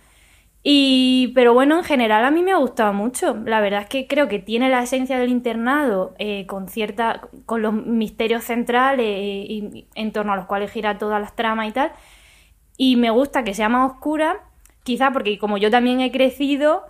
Y, 0.69 1.29
pero 1.33 1.53
bueno, 1.53 1.77
en 1.77 1.83
general 1.85 2.25
a 2.25 2.31
mí 2.31 2.43
me 2.43 2.51
ha 2.51 2.57
gustado 2.57 2.91
mucho. 2.93 3.35
La 3.45 3.61
verdad 3.61 3.83
es 3.83 3.87
que 3.87 4.05
creo 4.05 4.27
que 4.27 4.39
tiene 4.39 4.69
la 4.69 4.83
esencia 4.83 5.17
del 5.17 5.29
internado 5.29 6.13
eh, 6.19 6.45
con 6.45 6.67
cierta, 6.67 7.21
con 7.45 7.61
los 7.61 7.73
misterios 7.73 8.43
centrales 8.43 9.05
eh, 9.07 9.85
en 9.95 10.11
torno 10.11 10.33
a 10.33 10.35
los 10.35 10.45
cuales 10.45 10.69
gira 10.71 10.97
todas 10.97 11.21
las 11.21 11.35
tramas 11.37 11.69
y 11.69 11.71
tal. 11.71 11.93
Y 12.77 12.97
me 12.97 13.11
gusta 13.11 13.43
que 13.45 13.53
sea 13.53 13.69
más 13.69 13.91
oscura, 13.91 14.41
quizá 14.83 15.11
porque 15.11 15.39
como 15.39 15.57
yo 15.57 15.71
también 15.71 16.01
he 16.01 16.11
crecido, 16.11 16.83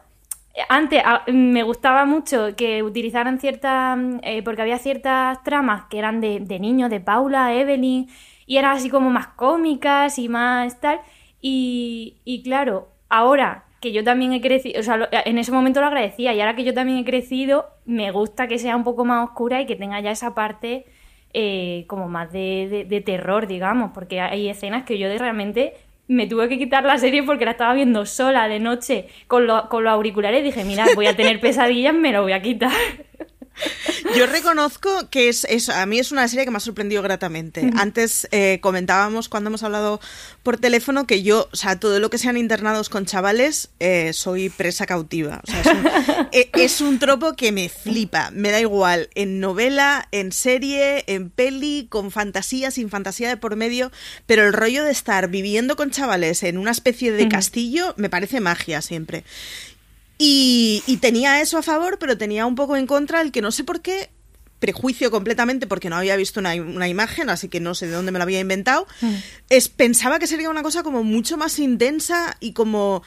antes 0.70 1.04
a- 1.06 1.24
me 1.32 1.64
gustaba 1.64 2.06
mucho 2.06 2.56
que 2.56 2.84
utilizaran 2.84 3.40
ciertas, 3.40 4.00
eh, 4.24 4.42
porque 4.44 4.64
había 4.64 4.80
ciertas 4.80 5.44
tramas 5.44 5.86
que 5.90 6.00
eran 6.00 6.22
de, 6.22 6.40
de 6.40 6.60
niños, 6.60 6.90
de 6.90 7.00
Paula, 7.00 7.54
Evelyn, 7.54 8.10
y 8.48 8.58
eran 8.58 8.78
así 8.78 8.90
como 8.90 9.10
más 9.12 9.28
cómicas 9.28 10.20
y 10.20 10.30
más 10.30 10.80
tal. 10.82 11.00
Y 11.42 12.42
claro, 12.44 12.90
ahora 13.10 13.67
que 13.80 13.92
yo 13.92 14.04
también 14.04 14.34
he 14.34 14.42
crecido, 14.42 14.80
o 14.80 14.84
sea, 14.84 15.08
en 15.26 15.38
ese 15.38 15.52
momento 15.52 15.82
lo 15.82 15.88
agradecía, 15.88 16.34
y 16.34 16.40
ahora 16.42 16.56
que 16.56 16.64
yo 16.64 16.74
también 16.74 16.98
he 17.00 17.06
crecido, 17.06 17.68
me 17.86 18.12
gusta 18.12 18.48
que 18.48 18.58
sea 18.60 18.76
un 18.76 18.84
poco 18.84 19.06
más 19.06 19.24
oscura 19.28 19.62
y 19.62 19.66
que 19.66 19.76
tenga 19.76 20.00
ya 20.00 20.12
esa 20.12 20.34
parte 20.34 20.86
eh, 21.34 21.86
como 21.88 22.08
más 22.08 22.32
de, 22.32 22.68
de- 22.70 22.86
de 22.86 23.02
terror, 23.02 23.48
digamos, 23.48 23.92
porque 23.94 24.20
hay 24.22 24.50
escenas 24.50 24.84
que 24.86 24.98
yo 24.98 25.08
de 25.10 25.18
realmente 25.18 25.74
me 26.08 26.26
tuve 26.26 26.48
que 26.48 26.58
quitar 26.58 26.84
la 26.86 26.98
serie 26.98 27.22
porque 27.24 27.44
la 27.46 27.52
estaba 27.52 27.74
viendo 27.74 28.06
sola 28.06 28.48
de 28.48 28.60
noche 28.62 29.08
con, 29.28 29.46
lo- 29.46 29.68
con 29.70 29.84
los 29.84 29.92
auriculares 29.94 30.40
y 30.42 30.46
dije, 30.46 30.64
mira, 30.64 30.86
voy 30.96 31.06
a 31.06 31.16
tener 31.16 31.40
pesadillas, 31.42 31.94
me 31.94 32.12
lo 32.14 32.22
voy 32.24 32.32
a 32.32 32.42
quitar. 32.42 32.72
Yo 34.16 34.26
reconozco 34.26 35.10
que 35.10 35.30
es, 35.30 35.46
es- 35.46 35.70
a 35.70 35.86
mí 35.86 36.00
es 36.00 36.12
una 36.12 36.28
serie 36.28 36.46
que 36.46 36.52
me 36.52 36.58
ha 36.58 36.62
sorprendido 36.62 37.02
gratamente. 37.02 37.70
Antes 37.78 38.28
eh, 38.32 38.60
comentábamos 38.62 39.30
cuando 39.30 39.50
hemos 39.50 39.64
hablado 39.64 40.00
por 40.44 40.58
teléfono 40.58 41.06
que 41.08 41.24
yo, 41.24 41.50
o 41.52 41.56
sea, 41.56 41.80
todo 41.80 42.00
lo 42.00 42.10
que 42.10 42.18
sean 42.18 42.38
internados 42.38 42.90
con 42.90 43.06
chavales, 43.06 43.70
eh, 43.80 44.14
soy 44.14 44.50
presa 44.50 44.86
cautiva. 44.86 45.42
O 45.44 45.52
sea, 45.52 45.62
es, 45.62 45.68
un, 45.68 45.88
eh, 46.32 46.50
es 46.54 46.82
un 46.82 47.00
tropo 47.00 47.34
que 47.36 47.52
me 47.52 47.70
flipa. 47.70 48.32
Me 48.32 48.52
da 48.52 48.60
igual 48.62 49.10
en 49.16 49.40
novela, 49.40 50.08
en 50.12 50.32
serie, 50.32 51.04
en 51.08 51.30
peli, 51.30 51.88
con 51.90 52.12
fantasía, 52.12 52.72
sin 52.72 52.90
fantasía 52.90 53.28
de 53.30 53.38
por 53.38 53.56
medio, 53.56 53.92
pero 54.26 54.46
el 54.46 54.54
rollo 54.54 54.84
de 54.84 54.92
estar 54.92 55.28
viviendo 55.30 55.76
con 55.76 55.92
chavales 55.92 56.44
en 56.44 56.58
una 56.58 56.72
especie 56.72 57.12
de 57.12 57.28
castillo 57.28 57.94
me 57.98 58.10
parece 58.10 58.40
magia 58.40 58.82
siempre. 58.82 59.24
Y, 60.18 60.84
y 60.88 60.98
tenía 60.98 61.42
eso 61.42 61.58
a 61.58 61.64
favor, 61.64 62.00
pero 62.00 62.18
tenía 62.18 62.46
un 62.46 62.56
poco 62.56 62.76
en 62.76 62.88
contra 62.88 63.22
el 63.22 63.32
que 63.32 63.42
no 63.42 63.52
sé 63.52 63.64
por 63.64 63.82
qué, 63.82 64.10
prejuicio 64.60 65.12
completamente 65.12 65.68
porque 65.68 65.90
no 65.90 65.98
había 65.98 66.16
visto 66.16 66.40
una, 66.40 66.54
una 66.56 66.88
imagen, 66.88 67.30
así 67.30 67.48
que 67.48 67.60
no 67.60 67.76
sé 67.76 67.88
de 67.88 67.94
dónde 67.94 68.12
me 68.12 68.20
lo 68.20 68.24
había 68.24 68.40
inventado, 68.40 68.88
es, 69.50 69.70
pensaba 69.70 70.20
que 70.20 70.28
sería 70.28 70.50
una 70.50 70.64
cosa 70.64 70.84
como 70.84 71.04
mucho 71.04 71.38
más 71.38 71.60
intensa 71.60 72.36
y 72.40 72.54
como 72.54 73.04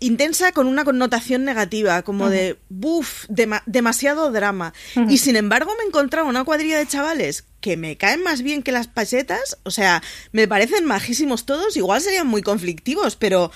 intensa 0.00 0.52
con 0.52 0.66
una 0.68 0.84
connotación 0.84 1.44
negativa, 1.44 2.02
como 2.02 2.30
de, 2.30 2.56
buf, 2.68 3.26
demasiado 3.66 4.30
drama. 4.30 4.72
Y 5.08 5.18
sin 5.18 5.36
embargo 5.36 5.72
me 5.76 5.88
encontraba 5.88 6.28
una 6.28 6.44
cuadrilla 6.44 6.78
de 6.78 6.86
chavales 6.86 7.44
que 7.60 7.76
me 7.76 7.96
caen 7.96 8.22
más 8.22 8.42
bien 8.42 8.62
que 8.62 8.70
las 8.70 8.86
pachetas, 8.86 9.58
o 9.64 9.70
sea, 9.72 10.02
me 10.30 10.46
parecen 10.46 10.84
majísimos 10.84 11.44
todos, 11.44 11.76
igual 11.76 12.00
serían 12.00 12.28
muy 12.28 12.42
conflictivos, 12.42 13.16
pero 13.16 13.50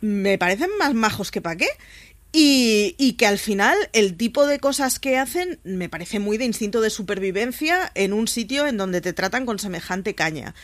me 0.00 0.38
parecen 0.38 0.70
más 0.78 0.94
majos 0.94 1.30
que 1.30 1.42
pa' 1.42 1.56
qué. 1.56 1.68
Y, 2.34 2.94
y, 2.96 3.12
que 3.14 3.26
al 3.26 3.38
final 3.38 3.76
el 3.92 4.16
tipo 4.16 4.46
de 4.46 4.58
cosas 4.58 4.98
que 4.98 5.18
hacen 5.18 5.60
me 5.64 5.90
parece 5.90 6.18
muy 6.18 6.38
de 6.38 6.46
instinto 6.46 6.80
de 6.80 6.88
supervivencia 6.88 7.92
en 7.94 8.14
un 8.14 8.26
sitio 8.26 8.66
en 8.66 8.78
donde 8.78 9.02
te 9.02 9.12
tratan 9.12 9.44
con 9.44 9.58
semejante 9.58 10.14
caña. 10.14 10.54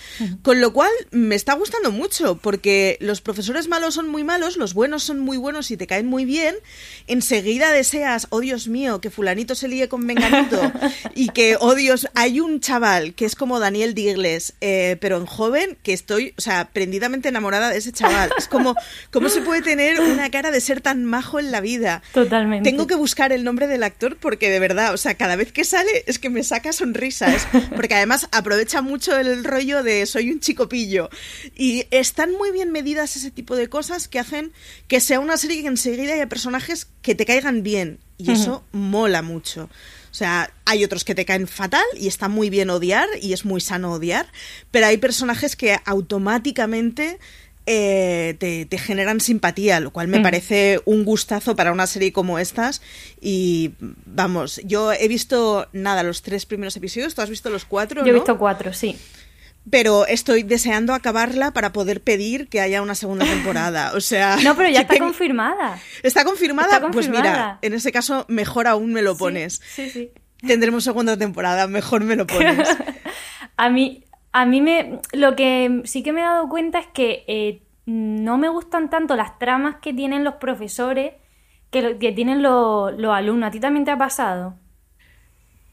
Con 0.43 0.63
lo 0.63 0.73
cual 0.73 0.91
me 1.11 1.35
está 1.35 1.53
gustando 1.55 1.93
mucho 1.93 2.39
porque 2.39 2.97
los 3.01 3.21
profesores 3.21 3.69
malos 3.69 3.95
son 3.95 4.09
muy 4.09 4.25
malos, 4.25 4.57
los 4.57 4.73
buenos 4.73 5.03
son 5.03 5.19
muy 5.19 5.37
buenos 5.37 5.71
y 5.71 5.77
te 5.77 5.87
caen 5.87 6.07
muy 6.07 6.25
bien. 6.25 6.55
Enseguida 7.07 7.71
deseas, 7.71 8.29
oh 8.31 8.41
Dios 8.41 8.69
mío, 8.69 9.03
que 9.03 9.11
fulanito 9.11 9.55
se 9.55 9.69
líe 9.69 9.89
con 9.89 10.07
menganito 10.07 10.73
y 11.15 11.29
que, 11.29 11.57
oh 11.61 11.75
Dios, 11.75 12.09
hay 12.15 12.41
un 12.41 12.61
chaval 12.61 13.15
que 13.15 13.27
es 13.27 13.35
como 13.35 13.61
Daniel 13.61 13.95
Digles, 13.95 14.55
eh, 14.61 14.97
pero 15.01 15.19
en 15.19 15.27
joven, 15.27 15.77
que 15.83 15.93
estoy, 15.93 16.35
o 16.39 16.41
sea, 16.41 16.71
prendidamente 16.73 17.29
enamorada 17.29 17.71
de 17.71 17.79
ese 17.79 17.93
chaval. 17.93 18.31
Es 18.39 18.49
como, 18.49 18.75
¿cómo 19.11 19.29
se 19.29 19.43
puede 19.43 19.63
tener 19.63 20.01
una 20.01 20.31
cara 20.31 20.51
de 20.51 20.61
ser 20.61 20.81
tan 20.81 21.05
majo 21.05 21.39
en 21.39 21.51
la 21.51 21.58
vida. 21.61 22.03
Totalmente. 22.13 22.69
Tengo 22.69 22.87
que 22.87 22.95
buscar 22.95 23.33
el 23.33 23.45
nombre 23.45 23.67
del 23.67 23.83
actor 23.83 24.17
porque 24.17 24.51
de 24.51 24.61
verdad, 24.61 24.95
o 24.95 24.97
sea, 24.97 25.15
cada 25.15 25.37
vez 25.37 25.53
que 25.53 25.65
sale 25.65 26.05
es 26.07 26.19
que 26.19 26.31
me 26.31 26.43
saca 26.43 26.73
sonrisas. 26.73 27.47
Porque 27.75 27.95
además 27.95 28.29
aprovecha 28.33 28.83
mucho 28.83 29.17
el 29.17 29.45
rollo 29.45 29.83
de 29.83 30.07
soy 30.07 30.31
un 30.31 30.41
chico 30.41 30.69
pillo. 30.69 31.11
Y 31.57 31.87
están 31.91 32.33
muy 32.33 32.51
bien 32.51 32.71
medidas 32.71 33.17
ese 33.17 33.31
tipo 33.31 33.57
de 33.57 33.69
cosas 33.69 34.09
que 34.09 34.19
hacen 34.19 34.53
que 34.87 35.01
sea 35.01 35.21
una 35.21 35.37
serie 35.37 35.63
que 35.63 35.69
enseguida 35.69 36.15
haya 36.15 36.29
personajes 36.29 36.89
que 37.03 37.15
te 37.15 37.27
caigan 37.27 37.63
bien. 37.63 37.99
Y 38.17 38.33
eso 38.33 38.65
mola 38.73 39.23
mucho. 39.23 39.71
O 40.11 40.15
sea, 40.15 40.51
hay 40.65 40.85
otros 40.85 41.05
que 41.05 41.15
te 41.15 41.25
caen 41.25 41.47
fatal 41.47 41.85
y 41.97 42.09
está 42.09 42.29
muy 42.29 42.51
bien 42.51 42.71
odiar 42.71 43.07
y 43.21 43.33
es 43.33 43.45
muy 43.45 43.61
sano 43.61 43.93
odiar, 43.93 44.27
pero 44.71 44.87
hay 44.87 44.97
personajes 44.97 45.55
que 45.55 45.79
automáticamente 45.85 47.19
eh, 47.71 48.67
te, 48.71 48.79
generan 48.79 49.21
simpatía, 49.21 49.79
lo 49.79 49.91
cual 49.91 50.09
me 50.09 50.21
mm. 50.21 50.23
parece 50.23 50.81
un 50.87 51.05
gustazo 51.05 51.55
para 51.55 51.71
una 51.71 51.87
serie 51.87 52.15
como 52.15 52.39
estas. 52.39 52.81
Y 53.21 53.73
vamos, 53.79 54.63
yo 54.65 54.95
he 54.95 55.07
visto 55.07 55.69
nada, 55.75 56.03
los 56.03 56.23
tres 56.23 56.47
primeros 56.47 56.75
episodios, 56.77 57.15
tú 57.15 57.21
has 57.21 57.29
visto 57.29 57.51
los 57.51 57.67
cuatro. 57.67 58.03
Yo 58.07 58.11
he 58.11 58.15
visto 58.15 58.39
cuatro, 58.39 58.73
sí. 58.73 58.97
Pero 59.71 60.07
estoy 60.07 60.45
deseando 60.45 60.95
acabarla 60.95 61.51
para 61.51 61.75
poder 61.75 62.01
pedir 62.01 62.49
que 62.49 62.63
haya 62.63 62.81
una 62.81 62.95
segunda 62.95 63.27
temporada. 63.27 63.93
O 63.95 64.01
sea. 64.01 64.39
No, 64.43 64.57
pero 64.57 64.71
ya 64.71 64.81
está 64.81 64.97
confirmada. 64.99 65.79
¿Está 66.03 66.25
confirmada? 66.25 66.81
Pues 66.91 67.11
mira, 67.11 67.59
en 67.61 67.75
ese 67.75 67.93
caso, 67.93 68.25
mejor 68.29 68.67
aún 68.67 68.95
me 68.95 69.03
lo 69.03 69.15
pones. 69.19 69.61
Sí, 69.75 69.91
sí. 69.91 70.11
Tendremos 70.47 70.85
segunda 70.85 71.19
temporada, 71.19 71.67
mejor 71.67 72.03
me 72.05 72.17
lo 72.17 72.27
pones. 72.27 72.67
a 73.59 73.69
mí, 73.69 74.05
a 74.39 74.47
mí 74.47 74.61
me. 74.61 75.01
Lo 75.13 75.35
que 75.35 75.83
sí 75.85 76.05
que 76.05 76.13
me 76.13 76.21
he 76.21 76.25
dado 76.25 76.49
cuenta 76.49 76.79
es 76.79 76.87
que 76.87 77.25
eh, 77.27 77.63
no 77.87 78.39
me 78.39 78.49
gustan 78.49 78.89
tanto 78.89 79.17
las 79.17 79.37
tramas 79.41 79.77
que 79.83 79.93
tienen 79.93 80.23
los 80.23 80.35
profesores 80.35 81.15
que, 81.71 81.99
que 81.99 82.13
tienen 82.13 82.41
los, 82.41 82.95
alumnos. 83.13 83.49
¿A 83.49 83.51
ti 83.51 83.59
también 83.59 83.85
te 83.85 83.91
ha 83.91 83.99
pasado? 83.99 84.55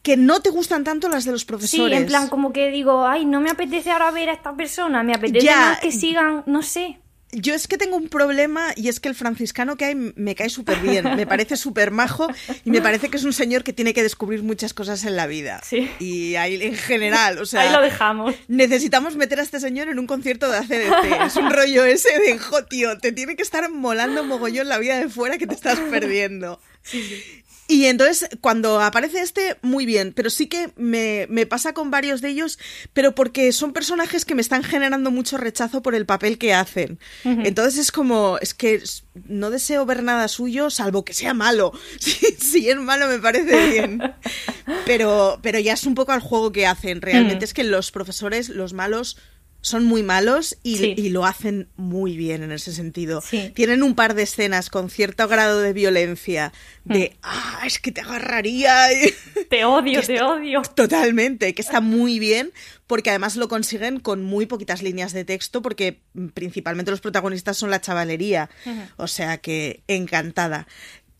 que 0.01 0.17
no 0.17 0.39
te 0.39 0.51
gustan 0.51 0.83
tanto 0.83 1.09
las 1.09 1.25
de 1.25 1.31
los 1.31 1.45
profesores. 1.45 1.97
Sí, 1.97 2.03
en 2.03 2.05
plan, 2.05 2.27
como 2.29 2.53
que 2.53 2.69
digo, 2.69 3.07
ay, 3.07 3.25
no 3.25 3.41
me 3.41 3.49
apetece 3.49 3.89
ahora 3.89 4.11
ver 4.11 4.29
a 4.29 4.33
esta 4.33 4.55
persona, 4.55 5.01
me 5.01 5.15
apetece 5.15 5.49
más 5.49 5.79
que 5.79 5.91
sigan, 5.91 6.43
no 6.45 6.61
sé 6.61 6.99
yo 7.31 7.53
es 7.53 7.67
que 7.67 7.77
tengo 7.77 7.97
un 7.97 8.07
problema 8.07 8.67
y 8.75 8.87
es 8.87 8.99
que 8.99 9.09
el 9.09 9.15
franciscano 9.15 9.75
que 9.75 9.85
hay 9.85 9.95
me 9.95 10.35
cae 10.35 10.49
súper 10.49 10.79
bien, 10.79 11.15
me 11.15 11.27
parece 11.27 11.57
súper 11.57 11.91
majo 11.91 12.27
y 12.63 12.71
me 12.71 12.81
parece 12.81 13.09
que 13.09 13.17
es 13.17 13.23
un 13.23 13.33
señor 13.33 13.63
que 13.63 13.73
tiene 13.73 13.93
que 13.93 14.03
descubrir 14.03 14.43
muchas 14.43 14.73
cosas 14.73 15.03
en 15.05 15.15
la 15.15 15.27
vida. 15.27 15.61
Sí. 15.63 15.89
Y 15.99 16.35
ahí 16.35 16.61
en 16.61 16.75
general, 16.75 17.39
o 17.39 17.45
sea... 17.45 17.61
Ahí 17.61 17.71
lo 17.71 17.81
dejamos. 17.81 18.35
Necesitamos 18.47 19.15
meter 19.15 19.39
a 19.39 19.43
este 19.43 19.59
señor 19.59 19.89
en 19.89 19.99
un 19.99 20.07
concierto 20.07 20.49
de 20.49 20.57
ACDC. 20.57 21.25
Es 21.25 21.35
un 21.35 21.49
rollo 21.51 21.83
ese 21.83 22.19
de, 22.19 22.37
jo, 22.37 22.63
tío, 22.65 22.97
te 22.97 23.11
tiene 23.11 23.35
que 23.35 23.43
estar 23.43 23.69
molando 23.69 24.23
mogollón 24.23 24.69
la 24.69 24.77
vida 24.77 24.97
de 24.97 25.09
fuera 25.09 25.37
que 25.37 25.47
te 25.47 25.55
estás 25.55 25.79
perdiendo. 25.91 26.59
Sí, 26.83 27.01
sí. 27.01 27.44
Y 27.67 27.85
entonces, 27.85 28.29
cuando 28.41 28.79
aparece 28.79 29.21
este, 29.21 29.57
muy 29.63 29.87
bien, 29.87 30.13
pero 30.15 30.29
sí 30.29 30.45
que 30.45 30.69
me, 30.75 31.25
me, 31.29 31.47
pasa 31.47 31.73
con 31.73 31.89
varios 31.89 32.21
de 32.21 32.29
ellos, 32.29 32.59
pero 32.93 33.15
porque 33.15 33.51
son 33.51 33.73
personajes 33.73 34.23
que 34.23 34.35
me 34.35 34.41
están 34.41 34.63
generando 34.63 35.09
mucho 35.09 35.37
rechazo 35.37 35.81
por 35.81 35.95
el 35.95 36.05
papel 36.05 36.37
que 36.37 36.53
hacen. 36.53 36.99
Entonces 37.23 37.79
es 37.79 37.91
como, 37.91 38.37
es 38.39 38.53
que 38.53 38.83
no 39.27 39.49
deseo 39.49 39.85
ver 39.85 40.03
nada 40.03 40.27
suyo, 40.27 40.69
salvo 40.69 41.03
que 41.03 41.13
sea 41.13 41.33
malo. 41.33 41.71
Si, 42.45 42.69
es 42.69 42.77
malo 42.77 43.07
me 43.07 43.19
parece 43.19 43.71
bien. 43.71 44.01
Pero, 44.85 45.39
pero 45.41 45.59
ya 45.59 45.73
es 45.73 45.85
un 45.85 45.95
poco 45.95 46.11
al 46.11 46.21
juego 46.21 46.51
que 46.51 46.65
hacen. 46.65 47.01
Realmente 47.01 47.45
mm. 47.45 47.47
es 47.47 47.53
que 47.53 47.63
los 47.63 47.91
profesores, 47.91 48.49
los 48.49 48.73
malos, 48.73 49.17
son 49.65 49.83
muy 49.83 50.03
malos 50.03 50.59
y, 50.61 51.09
lo 51.09 51.25
hacen 51.25 51.69
muy 51.75 52.15
bien 52.15 52.43
en 52.43 52.51
ese 52.51 52.71
sentido. 52.71 53.23
Tienen 53.55 53.81
un 53.81 53.95
par 53.95 54.13
de 54.13 54.21
escenas 54.21 54.69
con 54.69 54.91
cierto 54.91 55.27
grado 55.27 55.59
de 55.59 55.73
violencia, 55.73 56.53
de, 56.83 57.13
mm. 57.15 57.17
ah, 57.23 57.63
es 57.65 57.79
que 57.79 57.91
te 57.91 58.01
agarraría. 58.01 58.89
Te 59.49 59.65
odio, 59.65 60.01
te 60.01 60.21
odio. 60.21 60.61
Totalmente, 60.61 61.53
que 61.55 61.61
está 61.61 61.81
muy 61.81 62.19
bien, 62.19 62.51
porque 62.85 63.09
además 63.09 63.35
lo 63.35 63.47
consiguen 63.47 63.99
con 63.99 64.23
muy 64.23 64.45
poquitas 64.45 64.83
líneas 64.83 65.13
de 65.13 65.25
texto, 65.25 65.61
porque 65.61 66.01
principalmente 66.33 66.91
los 66.91 67.01
protagonistas 67.01 67.57
son 67.57 67.69
la 67.71 67.81
chavalería. 67.81 68.49
O 68.97 69.07
sea 69.07 69.37
que 69.39 69.83
encantada. 69.87 70.67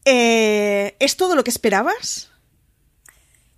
Eh, 0.06 0.96
¿Es 1.00 1.18
todo 1.18 1.36
lo 1.36 1.44
que 1.44 1.52
esperabas? 1.52 2.30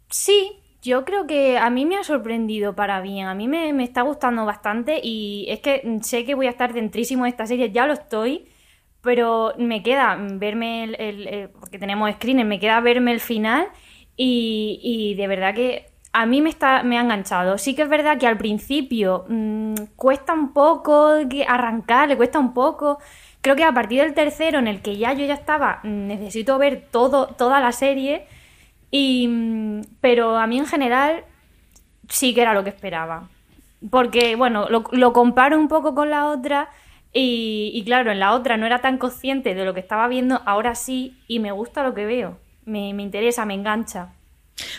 Sí, 0.10 0.60
yo 0.88 1.04
creo 1.04 1.28
que 1.28 1.58
a 1.58 1.70
mí 1.70 1.86
me 1.86 1.98
ha 1.98 2.04
sorprendido 2.04 2.74
para 2.76 3.02
bien, 3.02 3.28
a 3.28 3.36
mí 3.36 3.48
me, 3.50 3.84
está 3.84 4.04
gustando 4.04 4.46
bastante 4.46 5.02
y 5.04 5.46
es 5.50 5.60
que 5.60 6.00
sé 6.02 6.24
que 6.26 6.34
voy 6.34 6.48
a 6.48 6.52
estar 6.52 6.74
dentrísimo 6.74 7.26
de 7.26 7.32
esta 7.32 7.46
serie, 7.46 7.72
ya 7.72 7.86
lo 7.86 7.94
estoy, 7.94 8.48
pero 9.02 9.54
me 9.58 9.84
queda 9.84 10.18
verme 10.18 10.86
el, 10.86 11.50
porque 11.60 11.78
tenemos 11.78 12.10
screener, 12.14 12.46
me 12.46 12.60
queda 12.60 12.80
verme 12.80 13.12
el 13.12 13.20
final 13.20 13.68
y, 14.16 15.14
de 15.18 15.28
verdad 15.28 15.54
que 15.54 15.88
a 16.14 16.26
mí 16.26 16.42
me, 16.42 16.50
está, 16.50 16.84
me 16.84 16.98
ha 16.98 17.02
enganchado. 17.02 17.58
Sí 17.58 17.76
que 17.76 17.84
es 17.84 17.90
verdad 17.90 18.18
que 18.18 18.26
al 18.26 18.38
principio 18.38 19.26
mm, 19.28 19.76
cuesta 19.96 20.34
un 20.34 20.54
poco 20.54 21.10
arrancar, 21.48 22.08
le 22.08 22.18
cuesta 22.18 22.40
un 22.40 22.54
poco. 22.54 22.98
Creo 23.42 23.56
que 23.56 23.64
a 23.64 23.74
partir 23.74 24.02
del 24.02 24.14
tercero, 24.14 24.58
en 24.60 24.68
el 24.68 24.82
que 24.82 24.98
ya 24.98 25.14
yo 25.14 25.26
ya 25.26 25.36
estaba, 25.36 25.82
mm, 25.84 26.08
necesito 26.08 26.58
ver 26.58 26.88
todo, 26.92 27.28
toda 27.28 27.60
la 27.60 27.72
serie, 27.72 28.26
y, 28.92 29.82
pero 30.02 30.38
a 30.38 30.48
mí 30.48 30.58
en 30.58 30.66
general 30.66 31.24
sí 32.10 32.34
que 32.34 32.42
era 32.42 32.54
lo 32.54 32.64
que 32.64 32.70
esperaba. 32.70 33.30
Porque, 33.90 34.36
bueno, 34.36 34.68
lo, 34.70 35.14
comparo 35.14 35.60
un 35.60 35.68
poco 35.68 35.94
con 35.94 36.10
la 36.10 36.28
otra 36.28 36.70
y, 37.14 37.82
claro, 37.86 38.12
en 38.12 38.20
la 38.20 38.34
otra 38.34 38.58
no 38.58 38.66
era 38.66 38.80
tan 38.80 38.98
consciente 38.98 39.56
de 39.56 39.66
lo 39.66 39.74
que 39.74 39.80
estaba 39.80 40.08
viendo, 40.08 40.42
ahora 40.46 40.76
sí, 40.76 41.18
y 41.28 41.40
me 41.40 41.52
gusta 41.52 41.84
lo 41.84 41.94
que 41.94 42.06
veo. 42.06 42.40
Me, 42.66 42.90
interesa, 42.90 43.46
me 43.46 43.54
engancha. 43.54 44.14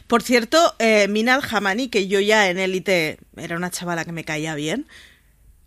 Por 0.07 0.23
cierto, 0.23 0.75
eh, 0.79 1.07
Minal 1.09 1.43
Hamani, 1.49 1.89
que 1.89 2.09
yo 2.09 2.21
ya 2.21 2.51
en 2.51 2.59
Élite 2.59 3.19
era 3.37 3.57
una 3.57 3.71
chavala 3.71 4.05
que 4.05 4.13
me 4.13 4.25
caía 4.25 4.55
bien, 4.55 4.87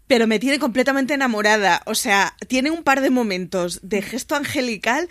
pero 0.08 0.28
me 0.28 0.40
tiene 0.40 0.60
completamente 0.60 1.14
enamorada. 1.14 1.82
O 1.86 1.96
sea, 1.96 2.36
tiene 2.48 2.70
un 2.70 2.84
par 2.84 3.02
de 3.02 3.10
momentos 3.10 3.80
de 3.82 4.02
gesto 4.02 4.36
angelical 4.36 5.08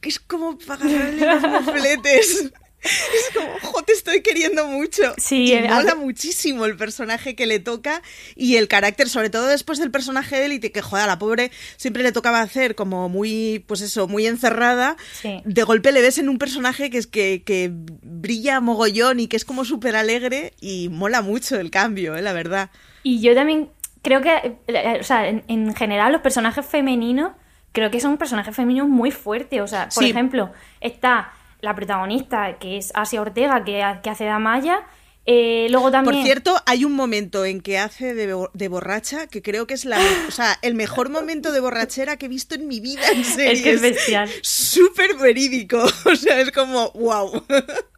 que 0.00 0.10
es 0.10 0.18
como 0.18 0.58
para 0.58 0.84
agarrarle 0.84 1.26
los 1.26 1.42
mofletes. 1.66 2.52
Es 3.14 3.30
como, 3.34 3.48
jo, 3.60 3.82
te 3.82 3.92
estoy 3.92 4.22
queriendo 4.22 4.66
mucho. 4.66 5.14
Sí, 5.16 5.44
y 5.44 5.52
eh, 5.52 5.68
mola 5.68 5.94
muchísimo 5.94 6.64
el 6.64 6.76
personaje 6.76 7.36
que 7.36 7.46
le 7.46 7.60
toca 7.60 8.02
y 8.34 8.56
el 8.56 8.68
carácter, 8.68 9.08
sobre 9.08 9.30
todo 9.30 9.46
después 9.46 9.78
del 9.78 9.90
personaje 9.90 10.36
de 10.36 10.46
élite, 10.46 10.72
que 10.72 10.82
joder, 10.82 11.04
a 11.04 11.06
la 11.06 11.18
pobre 11.18 11.50
siempre 11.76 12.02
le 12.02 12.12
tocaba 12.12 12.40
hacer 12.40 12.74
como 12.74 13.08
muy, 13.08 13.64
pues 13.66 13.80
eso, 13.82 14.08
muy 14.08 14.26
encerrada. 14.26 14.96
De 15.44 15.62
golpe 15.62 15.92
le 15.92 16.02
ves 16.02 16.18
en 16.18 16.28
un 16.28 16.38
personaje 16.38 16.90
que 16.90 16.98
es 16.98 17.06
que, 17.06 17.42
que 17.44 17.70
brilla 17.72 18.60
mogollón 18.60 19.20
y 19.20 19.28
que 19.28 19.36
es 19.36 19.44
como 19.44 19.64
súper 19.64 19.94
alegre 19.94 20.52
y 20.60 20.88
mola 20.88 21.22
mucho 21.22 21.58
el 21.60 21.70
cambio, 21.70 22.16
eh, 22.16 22.22
la 22.22 22.32
verdad. 22.32 22.70
Y 23.04 23.20
yo 23.20 23.34
también 23.34 23.70
creo 24.02 24.20
que, 24.20 24.56
eh, 24.66 24.98
o 25.00 25.04
sea, 25.04 25.28
en, 25.28 25.74
general 25.74 26.12
los 26.12 26.20
personajes 26.20 26.66
femeninos, 26.66 27.32
creo 27.72 27.90
que 27.90 28.00
son 28.00 28.18
personajes 28.18 28.54
femeninos 28.54 28.88
muy 28.88 29.10
fuertes. 29.10 29.60
O 29.60 29.68
sea, 29.68 29.88
por 29.94 30.04
ejemplo, 30.04 30.50
está 30.80 31.32
la 31.62 31.74
protagonista, 31.74 32.58
que 32.58 32.76
es 32.76 32.90
Asia 32.94 33.22
Ortega, 33.22 33.64
que, 33.64 33.82
hace 33.82 34.24
de 34.24 34.30
Amaya. 34.30 34.84
Eh, 35.24 35.68
luego 35.70 35.92
también... 35.92 36.16
Por 36.16 36.24
cierto, 36.24 36.60
hay 36.66 36.84
un 36.84 36.92
momento 36.92 37.44
en 37.44 37.60
que 37.60 37.78
hace 37.78 38.14
de, 38.14 38.68
borracha 38.68 39.28
que 39.28 39.42
creo 39.42 39.68
que 39.68 39.74
es 39.74 39.84
la, 39.84 40.00
o 40.26 40.32
sea, 40.32 40.58
el 40.62 40.74
mejor 40.74 41.08
momento 41.08 41.52
de 41.52 41.60
borrachera 41.60 42.16
que 42.16 42.26
he 42.26 42.28
visto 42.28 42.56
en 42.56 42.66
mi 42.66 42.80
vida 42.80 43.08
en 43.12 43.24
series. 43.24 43.52
Es 43.60 43.62
que 43.62 43.70
es 43.70 43.80
bestial. 43.80 44.30
Súper 44.42 45.14
verídico. 45.16 45.78
O 46.04 46.16
sea, 46.16 46.40
es 46.40 46.50
como, 46.50 46.90
wow. 46.92 47.44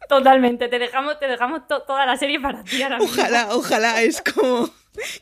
Totalmente. 0.07 0.67
Te 0.67 0.77
dejamos, 0.77 1.19
te 1.19 1.27
dejamos 1.27 1.67
toda 1.67 2.05
la 2.05 2.15
serie 2.17 2.39
para 2.39 2.63
ti 2.63 2.83
ahora 2.83 2.99
Ojalá, 3.01 3.47
ojalá. 3.55 4.03
Es 4.03 4.21
como, 4.21 4.69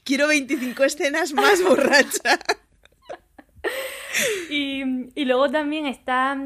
quiero 0.04 0.28
25 0.28 0.84
escenas 0.84 1.32
más 1.32 1.64
borracha. 1.64 2.40
y, 4.50 4.84
y 5.16 5.24
luego 5.24 5.50
también 5.50 5.86
está 5.86 6.38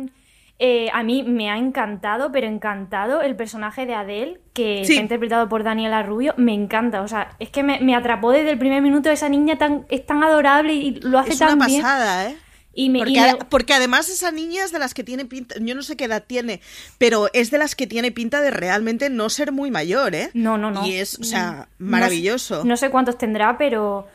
eh, 0.60 0.90
a 0.92 1.04
mí 1.04 1.22
me 1.22 1.52
ha 1.52 1.58
encantado, 1.58 2.32
pero 2.32 2.48
encantado 2.48 3.22
el 3.22 3.36
personaje 3.36 3.86
de 3.86 3.94
Adele, 3.94 4.40
que 4.54 4.82
está 4.82 4.94
interpretado 4.96 5.48
por 5.50 5.64
Daniela 5.64 6.02
Rubio. 6.02 6.34
Me 6.38 6.54
encanta, 6.54 7.02
o 7.02 7.08
sea, 7.08 7.36
es 7.38 7.50
que 7.50 7.62
me, 7.62 7.96
atrapó 7.96 8.32
desde 8.32 8.50
el 8.50 8.58
primer 8.58 8.82
minuto. 8.82 9.12
Esa 9.12 9.30
niña 9.30 9.58
tan, 9.58 9.86
es 9.90 10.06
tan 10.06 10.24
adorable 10.24 10.74
y 10.74 11.00
lo 11.02 11.20
hace 11.20 11.38
tan 11.38 11.60
bien. 11.60 11.70
Es 11.70 11.76
una 11.80 11.84
pasada, 11.84 12.30
¿eh? 12.30 12.38
Y 12.74 12.90
me, 12.90 13.00
porque, 13.00 13.38
porque, 13.50 13.74
además 13.74 14.08
esa 14.08 14.32
niña 14.32 14.64
es 14.64 14.72
de 14.72 14.78
las 14.78 14.94
que 14.94 15.04
tiene 15.04 15.26
pinta, 15.26 15.56
yo 15.60 15.74
no 15.74 15.82
sé 15.82 15.98
qué 15.98 16.06
edad 16.06 16.24
tiene, 16.26 16.62
pero 17.00 17.28
es 17.34 17.50
de 17.50 17.58
las 17.58 17.76
que 17.76 17.88
tiene 17.88 18.12
pinta 18.12 18.40
de 18.40 18.52
realmente 18.52 19.10
no 19.10 19.30
ser 19.30 19.52
muy 19.52 19.72
mayor, 19.72 20.14
¿eh? 20.14 20.30
No, 20.36 20.60
no, 20.60 20.70
no. 20.70 20.86
Y 20.86 20.94
es, 20.94 21.18
o 21.20 21.24
sea, 21.24 21.70
maravilloso. 21.80 22.64
no 22.66 22.78
sé 22.78 22.92
cuántos 22.92 23.18
tendrá, 23.18 23.58
pero 23.58 24.08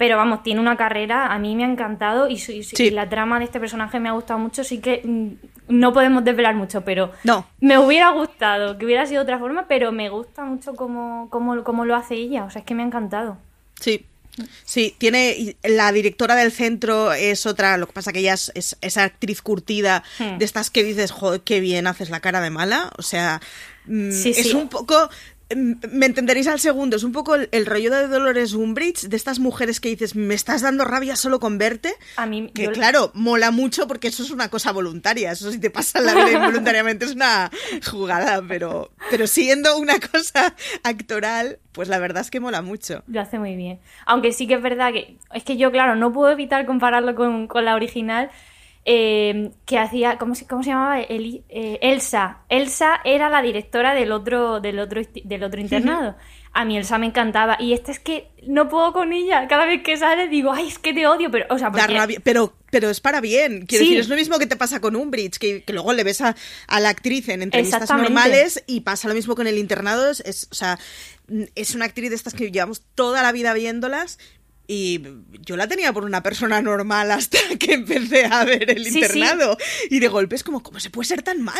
pero 0.00 0.16
vamos, 0.16 0.42
tiene 0.42 0.60
una 0.60 0.78
carrera, 0.78 1.26
a 1.26 1.38
mí 1.38 1.54
me 1.54 1.62
ha 1.62 1.70
encantado 1.70 2.26
y, 2.26 2.40
la 2.90 3.10
trama 3.10 3.38
de 3.38 3.44
este 3.44 3.60
personaje 3.60 4.00
me 4.00 4.08
ha 4.08 4.12
gustado 4.12 4.38
mucho, 4.38 4.64
sí 4.64 4.80
que 4.80 5.02
mm, 5.04 5.49
no 5.70 5.92
podemos 5.92 6.24
desvelar 6.24 6.54
mucho, 6.54 6.82
pero 6.82 7.12
no. 7.24 7.46
me 7.60 7.78
hubiera 7.78 8.10
gustado 8.10 8.76
que 8.76 8.84
hubiera 8.84 9.06
sido 9.06 9.22
otra 9.22 9.38
forma, 9.38 9.66
pero 9.68 9.92
me 9.92 10.08
gusta 10.08 10.44
mucho 10.44 10.74
cómo, 10.74 11.28
cómo, 11.30 11.84
lo 11.84 11.96
hace 11.96 12.14
ella, 12.14 12.44
o 12.44 12.50
sea, 12.50 12.60
es 12.60 12.66
que 12.66 12.74
me 12.74 12.82
ha 12.82 12.86
encantado. 12.86 13.38
Sí, 13.80 14.04
Sí, 14.64 14.94
tiene. 14.96 15.56
La 15.64 15.92
directora 15.92 16.34
del 16.36 16.52
centro 16.52 17.12
es 17.12 17.46
otra. 17.46 17.76
Lo 17.76 17.86
que 17.86 17.92
pasa 17.92 18.12
que 18.12 18.20
ella 18.20 18.34
es, 18.34 18.76
esa 18.80 19.02
actriz 19.02 19.42
curtida 19.42 20.02
hmm. 20.18 20.38
de 20.38 20.44
estas 20.44 20.70
que 20.70 20.84
dices, 20.84 21.10
joder, 21.10 21.40
qué 21.42 21.60
bien 21.60 21.86
haces 21.86 22.10
la 22.10 22.20
cara 22.20 22.40
de 22.40 22.48
mala. 22.48 22.90
O 22.96 23.02
sea, 23.02 23.40
mm, 23.86 24.08
es 24.08 24.54
un 24.54 24.68
poco. 24.68 25.10
Mm, 25.54 25.72
me 25.92 26.06
entenderéis 26.06 26.46
al 26.46 26.60
segundo, 26.60 26.96
es 26.96 27.02
un 27.02 27.12
poco 27.12 27.34
el, 27.34 27.66
rollo 27.66 27.90
de 27.90 28.06
Dolores 28.06 28.54
Umbridge, 28.54 29.08
de 29.08 29.16
estas 29.16 29.40
mujeres 29.40 29.80
que 29.80 29.88
dices, 29.88 30.14
me 30.14 30.34
estás 30.34 30.62
dando 30.62 30.84
rabia 30.84 31.16
solo 31.16 31.40
con 31.40 31.58
verte. 31.58 31.94
A 32.16 32.26
mí, 32.26 32.50
que 32.54 32.68
claro, 32.68 33.10
mola 33.14 33.50
mucho 33.50 33.88
porque 33.88 34.08
eso 34.08 34.22
es 34.22 34.30
una 34.30 34.48
cosa 34.48 34.70
voluntaria, 34.72 35.32
eso 35.32 35.50
si 35.50 35.58
te 35.58 35.70
pasa 35.70 36.00
la 36.00 36.14
vida 36.14 36.32
involuntariamente 36.32 37.04
es 37.04 37.14
una 37.14 37.50
jugada, 37.90 38.42
pero, 38.46 38.92
pero 39.10 39.26
siendo 39.26 39.76
una 39.76 39.98
cosa 39.98 40.54
actoral, 40.84 41.58
pues 41.72 41.88
la 41.88 41.98
verdad 41.98 42.22
es 42.22 42.30
que 42.30 42.38
mola 42.38 42.62
mucho. 42.62 43.02
Lo 43.08 43.20
hace 43.20 43.38
muy 43.38 43.56
bien. 43.56 43.80
Aunque 44.06 44.32
sí 44.32 44.46
que 44.46 44.54
es 44.54 44.62
verdad 44.62 44.92
que, 44.92 45.16
es 45.34 45.42
que 45.42 45.56
yo, 45.56 45.72
claro, 45.72 45.96
no 45.96 46.12
puedo 46.12 46.30
evitar 46.30 46.64
compararlo 46.64 47.14
con, 47.16 47.48
con 47.48 47.64
la 47.64 47.74
original, 47.74 48.30
eh, 48.92 49.52
que 49.66 49.78
hacía, 49.78 50.18
¿cómo 50.18 50.34
se, 50.34 50.48
cómo 50.48 50.64
se 50.64 50.70
llamaba? 50.70 51.00
Eh, 51.00 51.78
Elsa. 51.80 52.38
Elsa 52.48 53.00
era 53.04 53.30
la 53.30 53.40
directora 53.40 53.94
del 53.94 54.10
otro, 54.10 54.58
del 54.58 54.80
otro, 54.80 55.00
del 55.22 55.44
otro 55.44 55.60
internado. 55.60 56.16
A 56.52 56.64
mí 56.64 56.76
Elsa 56.76 56.98
me 56.98 57.06
encantaba. 57.06 57.56
Y 57.60 57.72
esta 57.72 57.92
es 57.92 58.00
que 58.00 58.32
no 58.48 58.68
puedo 58.68 58.92
con 58.92 59.12
ella. 59.12 59.46
Cada 59.46 59.64
vez 59.64 59.84
que 59.84 59.96
sale 59.96 60.26
digo, 60.26 60.52
ay, 60.52 60.66
es 60.66 60.80
que 60.80 60.92
te 60.92 61.06
odio. 61.06 61.30
Pero, 61.30 61.46
o 61.50 61.58
sea, 61.58 61.70
pero, 62.24 62.56
pero 62.68 62.90
es 62.90 62.98
para 62.98 63.20
bien. 63.20 63.64
Quiero 63.64 63.84
decir, 63.84 64.00
es 64.00 64.08
lo 64.08 64.16
mismo 64.16 64.40
que 64.40 64.48
te 64.48 64.56
pasa 64.56 64.80
con 64.80 64.96
Umbridge, 64.96 65.38
que, 65.38 65.62
que 65.62 65.72
luego 65.72 65.92
le 65.92 66.02
ves 66.02 66.20
a, 66.20 66.34
la 66.68 66.88
actriz 66.88 67.28
en 67.28 67.42
entrevistas 67.42 67.88
normales 67.90 68.64
y 68.66 68.80
pasa 68.80 69.06
lo 69.06 69.14
mismo 69.14 69.36
con 69.36 69.46
el 69.46 69.56
internado. 69.56 70.10
Es, 70.10 70.48
o 70.50 70.54
sea, 70.54 70.80
es 71.54 71.76
una 71.76 71.84
actriz 71.84 72.10
de 72.10 72.16
estas 72.16 72.34
que 72.34 72.50
llevamos 72.50 72.82
toda 72.96 73.22
la 73.22 73.30
vida 73.30 73.54
viéndolas, 73.54 74.18
y 74.72 75.02
yo 75.40 75.56
la 75.56 75.66
tenía 75.66 75.92
por 75.92 76.04
una 76.04 76.22
persona 76.22 76.62
normal 76.62 77.10
hasta 77.10 77.38
que 77.58 77.74
empecé 77.74 78.26
a 78.26 78.44
ver 78.44 78.70
el 78.70 78.86
internado. 78.86 79.56
Y 79.90 79.98
de 79.98 80.06
golpe 80.06 80.36
es 80.36 80.44
como, 80.44 80.62
¿cómo 80.62 80.78
se 80.78 80.90
puede 80.90 81.08
ser 81.08 81.22
tan 81.22 81.42
mala? 81.42 81.58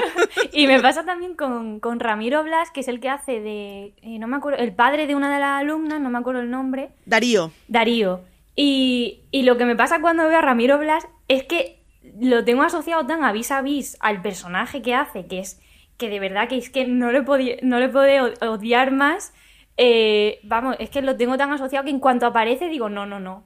y 0.52 0.68
me 0.68 0.80
pasa 0.80 1.04
también 1.04 1.34
con, 1.34 1.80
Ramiro 1.98 2.44
Blas, 2.44 2.70
que 2.70 2.78
es 2.78 2.86
el 2.86 3.00
que 3.00 3.08
hace 3.08 3.40
de, 3.40 3.94
eh, 4.02 4.20
no 4.20 4.28
me 4.28 4.36
acuerdo, 4.36 4.60
el 4.60 4.72
padre 4.72 5.08
de 5.08 5.16
una 5.16 5.34
de 5.34 5.40
las 5.40 5.60
alumnas, 5.60 6.00
no 6.00 6.08
me 6.08 6.18
acuerdo 6.18 6.40
el 6.40 6.50
nombre. 6.50 6.90
Darío. 7.04 7.50
Darío. 7.66 8.20
Y, 8.54 9.22
y 9.32 9.42
lo 9.42 9.56
que 9.56 9.64
me 9.64 9.74
pasa 9.74 10.00
cuando 10.00 10.28
veo 10.28 10.38
a 10.38 10.42
Ramiro 10.42 10.78
Blas 10.78 11.04
es 11.26 11.42
que 11.42 11.82
lo 12.20 12.44
tengo 12.44 12.62
asociado 12.62 13.04
tan 13.06 13.24
a 13.24 13.32
vis 13.32 13.50
a 13.50 13.60
vis 13.60 13.96
al 13.98 14.22
personaje 14.22 14.82
que 14.82 14.94
hace, 14.94 15.26
que 15.26 15.40
es 15.40 15.60
que 15.96 16.08
de 16.08 16.20
verdad 16.20 16.48
que 16.48 16.58
es 16.58 16.70
que 16.70 16.86
no 16.86 17.10
le, 17.10 17.24
no 17.62 17.80
le 17.80 17.88
puedo 17.88 18.32
odiar 18.40 18.92
más 18.92 19.32
eh, 19.76 20.40
vamos, 20.42 20.76
es 20.78 20.90
que 20.90 21.02
lo 21.02 21.16
tengo 21.16 21.36
tan 21.36 21.52
asociado 21.52 21.84
que 21.84 21.90
en 21.90 22.00
cuanto 22.00 22.26
aparece 22.26 22.68
digo, 22.68 22.88
no, 22.88 23.06
no, 23.06 23.20
no. 23.20 23.44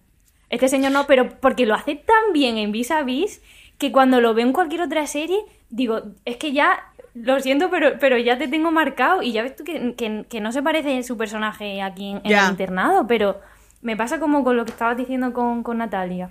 Este 0.49 0.69
señor 0.69 0.93
no, 0.93 1.07
pero 1.07 1.41
porque 1.41 1.67
lo 1.67 1.75
hace 1.75 1.97
tan 1.97 2.33
bien 2.33 2.57
en 2.57 2.73
Vis 2.73 2.91
a 2.91 3.03
Vis 3.03 3.43
que 3.79 3.93
cuando 3.93 4.21
lo 4.21 4.35
veo 4.35 4.47
en 4.47 4.53
cualquier 4.53 4.83
otra 4.83 5.07
serie, 5.07 5.39
digo, 5.71 6.03
es 6.25 6.37
que 6.37 6.53
ya, 6.53 6.93
lo 7.15 7.41
siento, 7.41 7.71
pero, 7.71 7.99
pero 7.99 8.19
ya 8.19 8.39
te 8.39 8.49
tengo 8.49 8.71
marcado 8.71 9.23
y 9.23 9.33
ya 9.33 9.43
ves 9.43 9.57
tú 9.57 9.65
que, 9.65 10.41
no 10.41 10.53
se 10.53 10.63
parece 10.63 11.03
su 11.03 11.17
personaje 11.17 11.83
aquí 11.83 12.11
en, 12.11 12.21
el 12.25 12.51
internado, 12.51 13.07
pero 13.07 13.41
me 13.83 13.97
pasa 13.97 14.19
como 14.19 14.45
con 14.45 14.57
lo 14.57 14.65
que 14.65 14.73
estabas 14.73 14.97
diciendo 14.97 15.33
con, 15.33 15.63
con 15.63 15.79
Natalia. 15.79 16.31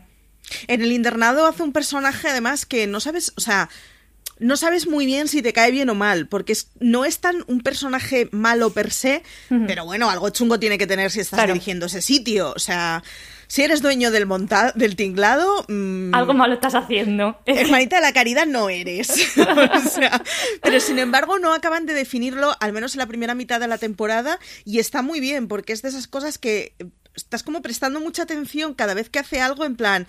En 0.68 0.82
el 0.82 0.92
internado 0.92 1.48
hace 1.48 1.64
un 1.64 1.74
personaje 1.74 2.30
además 2.30 2.66
que 2.66 2.88
no 2.88 3.00
sabes, 3.00 3.34
o 3.36 3.42
sea, 3.42 3.70
no 4.38 4.58
sabes 4.58 4.88
muy 4.88 5.06
bien 5.06 5.28
si 5.28 5.42
te 5.42 5.54
cae 5.54 5.72
bien 5.72 5.90
o 5.90 5.96
mal, 5.96 6.28
porque 6.28 6.54
no 6.80 7.06
es 7.06 7.20
tan 7.20 7.44
un 7.48 7.62
personaje 7.62 8.28
malo 8.32 8.72
per 8.72 8.92
se, 8.92 9.24
pero 9.68 9.86
bueno, 9.86 10.10
algo 10.10 10.30
chungo 10.30 10.60
tiene 10.60 10.78
que 10.78 10.88
tener 10.88 11.12
si 11.12 11.22
estás 11.22 11.48
dirigiendo 11.48 11.86
ese 11.86 12.02
sitio. 12.02 12.52
O 12.56 12.60
sea, 12.60 13.04
si 13.48 13.64
eres 13.64 13.82
dueño 13.82 14.12
del 14.12 14.26
monta 14.26 14.74
del 14.76 14.96
tinglado... 14.96 15.66
Mm, 15.68 16.14
algo 16.14 16.34
malo 16.34 16.54
estás 16.54 16.76
haciendo. 16.76 17.40
Hermanita 17.46 17.98
de 17.98 18.02
la 18.02 18.14
caridad 18.14 18.46
no 18.46 18.70
eres. 18.70 19.10
o 19.38 19.90
sea, 19.90 20.22
pero 20.62 20.80
sin 20.80 21.00
embargo 21.00 21.40
no 21.40 21.54
acaban 21.54 21.86
de 21.86 21.94
definirlo, 21.94 22.56
al 22.60 22.74
menos 22.74 22.96
en 22.96 23.00
la 23.00 23.08
primera 23.08 23.36
mitad 23.36 23.60
de 23.60 23.68
la 23.68 23.78
temporada, 23.78 24.40
y 24.66 24.80
está 24.80 25.02
muy 25.02 25.20
bien, 25.20 25.48
porque 25.48 25.74
es 25.74 25.82
de 25.82 25.90
esas 25.90 26.08
cosas 26.08 26.38
que 26.38 26.74
estás 27.16 27.44
como 27.44 27.62
prestando 27.62 28.02
mucha 28.02 28.24
atención 28.24 28.74
cada 28.74 28.94
vez 28.94 29.10
que 29.10 29.20
hace 29.20 29.40
algo 29.40 29.64
en 29.64 29.78
plan 29.78 30.08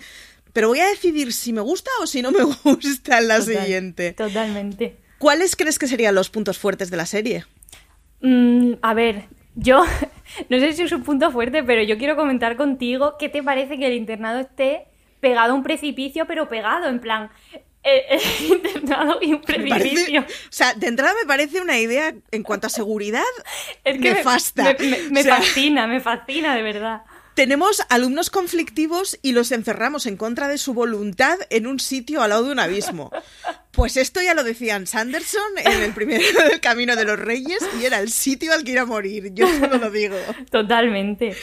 pero 0.57 0.69
voy 0.69 0.79
a 0.79 0.87
decidir 0.87 1.33
si 1.33 1.53
me 1.53 1.61
gusta 1.61 1.91
o 2.01 2.07
si 2.07 2.23
no 2.23 2.31
me 2.31 2.43
gusta 2.63 3.19
en 3.19 3.27
la 3.27 3.41
siguiente. 3.41 4.13
Totalmente. 4.13 4.97
¿Cuáles 5.19 5.55
crees 5.55 5.77
que 5.77 5.85
serían 5.85 6.15
los 6.15 6.31
puntos 6.31 6.57
fuertes 6.57 6.89
de 6.89 6.97
la 6.97 7.05
serie? 7.05 7.45
Mm, 8.21 8.71
a 8.81 8.95
ver, 8.95 9.25
yo 9.53 9.85
no 10.49 10.59
sé 10.59 10.73
si 10.73 10.81
es 10.81 10.91
un 10.91 11.03
punto 11.03 11.29
fuerte, 11.29 11.61
pero 11.61 11.83
yo 11.83 11.99
quiero 11.99 12.15
comentar 12.15 12.57
contigo 12.57 13.17
qué 13.19 13.29
te 13.29 13.43
parece 13.43 13.77
que 13.77 13.85
el 13.85 13.93
internado 13.93 14.39
esté 14.39 14.87
pegado 15.19 15.53
a 15.53 15.55
un 15.55 15.61
precipicio, 15.61 16.25
pero 16.25 16.49
pegado, 16.49 16.87
en 16.87 17.01
plan, 17.01 17.29
el, 17.83 18.19
internado 18.49 19.19
y 19.21 19.33
un 19.33 19.41
precipicio. 19.41 20.21
o 20.21 20.25
sea, 20.49 20.73
de 20.73 20.87
entrada 20.87 21.13
me 21.21 21.27
parece 21.27 21.61
una 21.61 21.77
idea 21.77 22.15
en 22.31 22.41
cuanto 22.41 22.65
a 22.65 22.71
seguridad 22.71 23.21
es 23.83 24.01
que 24.01 24.11
nefasta. 24.11 24.75
Me, 25.11 25.23
fascina, 25.23 25.85
me 25.85 25.99
fascina, 25.99 26.55
de 26.55 26.63
verdad 26.63 27.03
tenemos 27.37 27.83
alumnos 27.91 28.31
conflictivos 28.31 29.19
y 29.21 29.31
los 29.31 29.51
encerramos 29.51 30.07
en 30.07 30.17
contra 30.17 30.47
de 30.47 30.57
su 30.57 30.73
voluntad 30.73 31.37
en 31.51 31.67
un 31.67 31.79
sitio 31.79 32.23
al 32.23 32.31
lado 32.31 32.45
de 32.45 32.51
un 32.51 32.57
abismo. 32.57 33.11
Pues 33.69 33.95
esto 33.95 34.23
ya 34.23 34.33
lo 34.33 34.43
decían 34.43 34.87
Sanderson 34.87 35.55
en 35.63 35.83
el 35.83 35.93
primer 35.93 36.19
del 36.49 36.59
Camino 36.59 36.95
de 36.95 37.05
los 37.05 37.19
Reyes 37.19 37.59
y 37.79 37.85
era 37.85 37.99
el 37.99 38.09
sitio 38.09 38.53
al 38.53 38.63
que 38.63 38.71
ir 38.71 38.79
a 38.79 38.85
morir, 38.85 39.35
yo 39.35 39.45
solo 39.47 39.77
lo 39.77 39.91
digo. 39.91 40.15
Totalmente. 40.49 41.35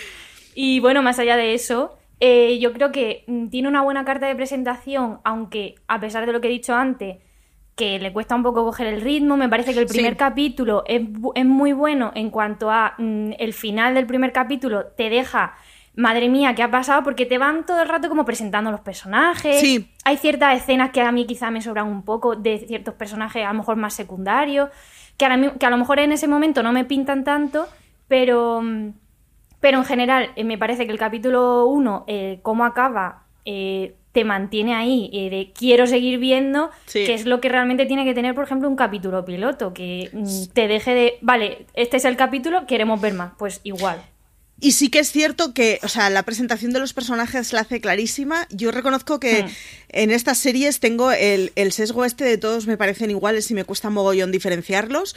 Y 0.56 0.80
bueno, 0.80 1.00
más 1.00 1.20
allá 1.20 1.36
de 1.36 1.54
eso, 1.54 1.96
eh, 2.18 2.58
yo 2.58 2.72
creo 2.72 2.90
que 2.90 3.22
mm, 3.28 3.46
tiene 3.50 3.68
una 3.68 3.82
buena 3.82 4.04
carta 4.04 4.26
de 4.26 4.34
presentación, 4.34 5.20
aunque 5.22 5.76
a 5.86 6.00
pesar 6.00 6.26
de 6.26 6.32
lo 6.32 6.40
que 6.40 6.48
he 6.48 6.50
dicho 6.50 6.74
antes, 6.74 7.18
que 7.76 8.00
le 8.00 8.12
cuesta 8.12 8.34
un 8.34 8.42
poco 8.42 8.64
coger 8.64 8.88
el 8.88 9.00
ritmo. 9.00 9.36
Me 9.36 9.48
parece 9.48 9.72
que 9.72 9.80
el 9.80 9.86
primer 9.86 10.16
capítulo 10.16 10.82
es, 10.88 11.02
es, 11.36 11.44
muy 11.44 11.72
bueno 11.72 12.10
en 12.16 12.30
cuanto 12.30 12.68
a 12.68 12.94
mm, 12.98 13.34
el 13.38 13.52
final 13.52 13.94
del 13.94 14.06
primer 14.06 14.32
capítulo 14.32 14.86
te 14.96 15.08
deja 15.08 15.54
madre 15.96 16.28
mía, 16.28 16.54
¿qué 16.54 16.62
ha 16.62 16.70
pasado? 16.70 17.02
Porque 17.02 17.26
te 17.26 17.38
van 17.38 17.64
todo 17.66 17.82
el 17.82 17.88
rato 17.88 18.08
como 18.08 18.24
presentando 18.24 18.70
los 18.70 18.80
personajes. 18.80 19.60
Sí. 19.60 19.90
Hay 20.04 20.16
ciertas 20.16 20.56
escenas 20.56 20.90
que 20.90 21.00
a 21.00 21.12
mí 21.12 21.26
quizá 21.26 21.50
me 21.50 21.62
sobran 21.62 21.86
un 21.86 22.02
poco 22.02 22.36
de 22.36 22.58
ciertos 22.58 22.94
personajes 22.94 23.44
a 23.44 23.52
lo 23.52 23.58
mejor 23.58 23.76
más 23.76 23.94
secundarios, 23.94 24.70
que, 25.16 25.24
a 25.26 25.70
lo 25.70 25.76
mejor 25.76 26.00
en 26.00 26.12
ese 26.12 26.26
momento 26.26 26.62
no 26.62 26.72
me 26.72 26.84
pintan 26.84 27.22
tanto, 27.22 27.68
pero, 28.08 28.62
pero 29.60 29.78
en 29.78 29.84
general 29.84 30.30
eh, 30.34 30.44
me 30.44 30.58
parece 30.58 30.86
que 30.86 30.92
el 30.92 30.98
capítulo 30.98 31.66
1, 31.66 32.04
eh, 32.08 32.38
cómo 32.42 32.64
acaba, 32.64 33.22
eh, 33.44 33.94
te 34.10 34.24
mantiene 34.24 34.74
ahí 34.74 35.10
de 35.28 35.52
quiero 35.56 35.88
seguir 35.88 36.20
viendo, 36.20 36.70
que 36.92 37.14
es 37.14 37.26
lo 37.26 37.40
que 37.40 37.48
realmente 37.48 37.84
tiene 37.84 38.04
que 38.04 38.14
tener, 38.14 38.32
por 38.32 38.44
ejemplo, 38.44 38.68
un 38.68 38.76
capítulo 38.76 39.24
piloto, 39.24 39.74
que 39.74 40.08
mm, 40.12 40.52
te 40.52 40.68
deje 40.68 40.94
de, 40.94 41.18
vale, 41.20 41.66
este 41.74 41.96
es 41.96 42.04
el 42.04 42.16
capítulo, 42.16 42.64
queremos 42.66 43.00
ver 43.00 43.14
más, 43.14 43.32
pues 43.36 43.60
igual. 43.64 44.00
Y 44.60 44.72
sí 44.72 44.88
que 44.88 45.00
es 45.00 45.10
cierto 45.10 45.52
que, 45.52 45.80
o 45.82 45.88
sea, 45.88 46.10
la 46.10 46.22
presentación 46.22 46.72
de 46.72 46.78
los 46.78 46.92
personajes 46.92 47.52
la 47.52 47.60
hace 47.60 47.80
clarísima. 47.80 48.46
Yo 48.50 48.70
reconozco 48.70 49.20
que 49.20 49.42
hmm. 49.42 49.48
en 49.90 50.10
estas 50.10 50.38
series 50.38 50.80
tengo 50.80 51.10
el, 51.10 51.52
sesgo 51.72 52.04
este 52.04 52.24
de 52.24 52.38
todos 52.38 52.66
me 52.66 52.76
parecen 52.76 53.10
iguales 53.10 53.50
y 53.50 53.54
me 53.54 53.64
cuesta 53.64 53.90
mogollón 53.90 54.30
diferenciarlos. 54.30 55.16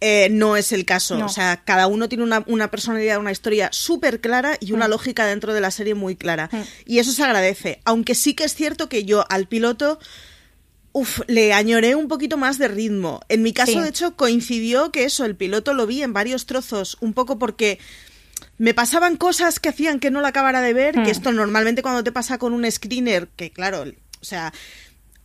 Eh, 0.00 0.28
no 0.30 0.56
es 0.56 0.72
el 0.72 0.84
caso. 0.84 1.18
O 1.24 1.28
sea, 1.28 1.62
cada 1.64 1.88
uno 1.88 2.08
tiene 2.08 2.24
una, 2.24 2.70
personalidad, 2.70 3.18
una 3.18 3.32
historia 3.32 3.70
súper 3.72 4.20
clara 4.20 4.56
y 4.60 4.72
una 4.72 4.86
hmm. 4.86 4.90
lógica 4.90 5.26
dentro 5.26 5.52
de 5.52 5.60
la 5.60 5.70
serie 5.70 5.94
muy 5.94 6.16
clara. 6.16 6.48
Hmm. 6.52 6.62
Y 6.86 6.98
eso 7.00 7.12
se 7.12 7.24
agradece. 7.24 7.80
Aunque 7.84 8.14
sí 8.14 8.34
que 8.34 8.44
es 8.44 8.54
cierto 8.54 8.88
que 8.88 9.04
yo 9.04 9.24
al 9.28 9.46
piloto 9.46 9.98
Uf, 10.92 11.20
le 11.26 11.52
añoré 11.52 11.94
un 11.94 12.08
poquito 12.08 12.38
más 12.38 12.56
de 12.56 12.68
ritmo. 12.68 13.20
En 13.28 13.42
mi 13.42 13.52
caso, 13.52 13.82
de 13.82 13.90
hecho, 13.90 14.16
coincidió 14.16 14.92
que 14.92 15.04
eso, 15.04 15.26
el 15.26 15.36
piloto 15.36 15.74
lo 15.74 15.86
vi 15.86 16.02
en 16.02 16.14
varios 16.14 16.46
trozos, 16.46 16.96
un 17.02 17.12
poco 17.12 17.38
porque 17.38 17.78
me 18.58 18.74
pasaban 18.74 19.16
cosas 19.16 19.60
que 19.60 19.68
hacían 19.68 20.00
que 20.00 20.10
no 20.10 20.20
la 20.20 20.28
acabara 20.28 20.60
de 20.62 20.72
ver, 20.72 20.96
Hmm. 20.98 21.04
que 21.04 21.10
esto 21.10 21.32
normalmente 21.32 21.82
cuando 21.82 22.02
te 22.04 22.12
pasa 22.12 22.38
con 22.38 22.52
un 22.52 22.70
screener, 22.70 23.28
que 23.36 23.50
claro, 23.50 23.82
o 24.20 24.24
sea, 24.24 24.52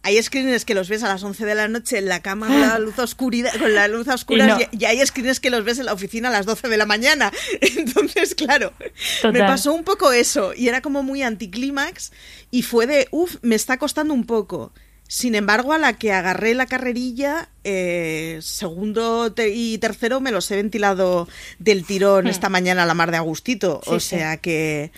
hay 0.04 0.22
screeners 0.22 0.66
que 0.66 0.74
los 0.74 0.90
ves 0.90 1.04
a 1.04 1.08
las 1.08 1.22
11 1.24 1.46
de 1.46 1.54
la 1.54 1.68
noche 1.68 2.00
en 2.00 2.08
la 2.08 2.22
cama 2.24 2.48
con 2.48 2.60
la 2.60 2.80
luz 2.80 2.98
oscuridad, 2.98 3.54
con 3.60 3.76
la 3.76 3.88
luz 3.88 4.08
a 4.08 4.16
oscuras 4.16 4.48
Y 4.48 4.64
no. 4.64 4.70
y, 4.72 4.82
y 4.84 4.86
hay 4.86 5.06
screeners 5.06 5.40
que 5.40 5.52
los 5.52 5.64
ves 5.64 5.78
en 5.78 5.86
la 5.86 5.94
oficina 5.94 6.30
a 6.30 6.32
las 6.32 6.48
12 6.48 6.70
de 6.70 6.78
la 6.78 6.88
mañana. 6.88 7.32
Entonces, 7.62 8.34
claro, 8.34 8.74
me 9.32 9.40
pasó 9.40 9.74
un 9.74 9.84
poco 9.84 10.12
eso 10.12 10.54
y 10.56 10.68
era 10.70 10.82
como 10.82 11.04
muy 11.04 11.22
anticlímax 11.22 12.12
y 12.50 12.64
fue 12.64 12.88
de, 12.88 13.08
uff, 13.12 13.36
me 13.44 13.54
está 13.56 13.78
costando 13.78 14.14
un 14.16 14.26
poco. 14.26 14.74
Sin 15.12 15.36
embargo, 15.36 15.74
a 15.74 15.78
la 15.78 15.98
que 15.98 16.14
agarré 16.14 16.54
la 16.54 16.68
carrerilla, 16.68 17.50
eh, 17.66 18.38
segundo 18.40 19.34
y 19.38 19.78
tercero 19.80 20.22
me 20.22 20.32
los 20.32 20.50
he 20.52 20.56
ventilado 20.56 21.28
del 21.60 21.86
tirón 21.86 22.28
esta 22.28 22.48
mañana 22.48 22.84
a 22.84 22.86
la 22.86 22.94
mar 22.94 23.12
de 23.12 23.18
Agustito. 23.18 23.80
Hmm. 23.80 23.90
Sí, 23.90 23.96
o 23.96 24.00
sí. 24.00 24.10
sea 24.16 24.38
que... 24.38 24.94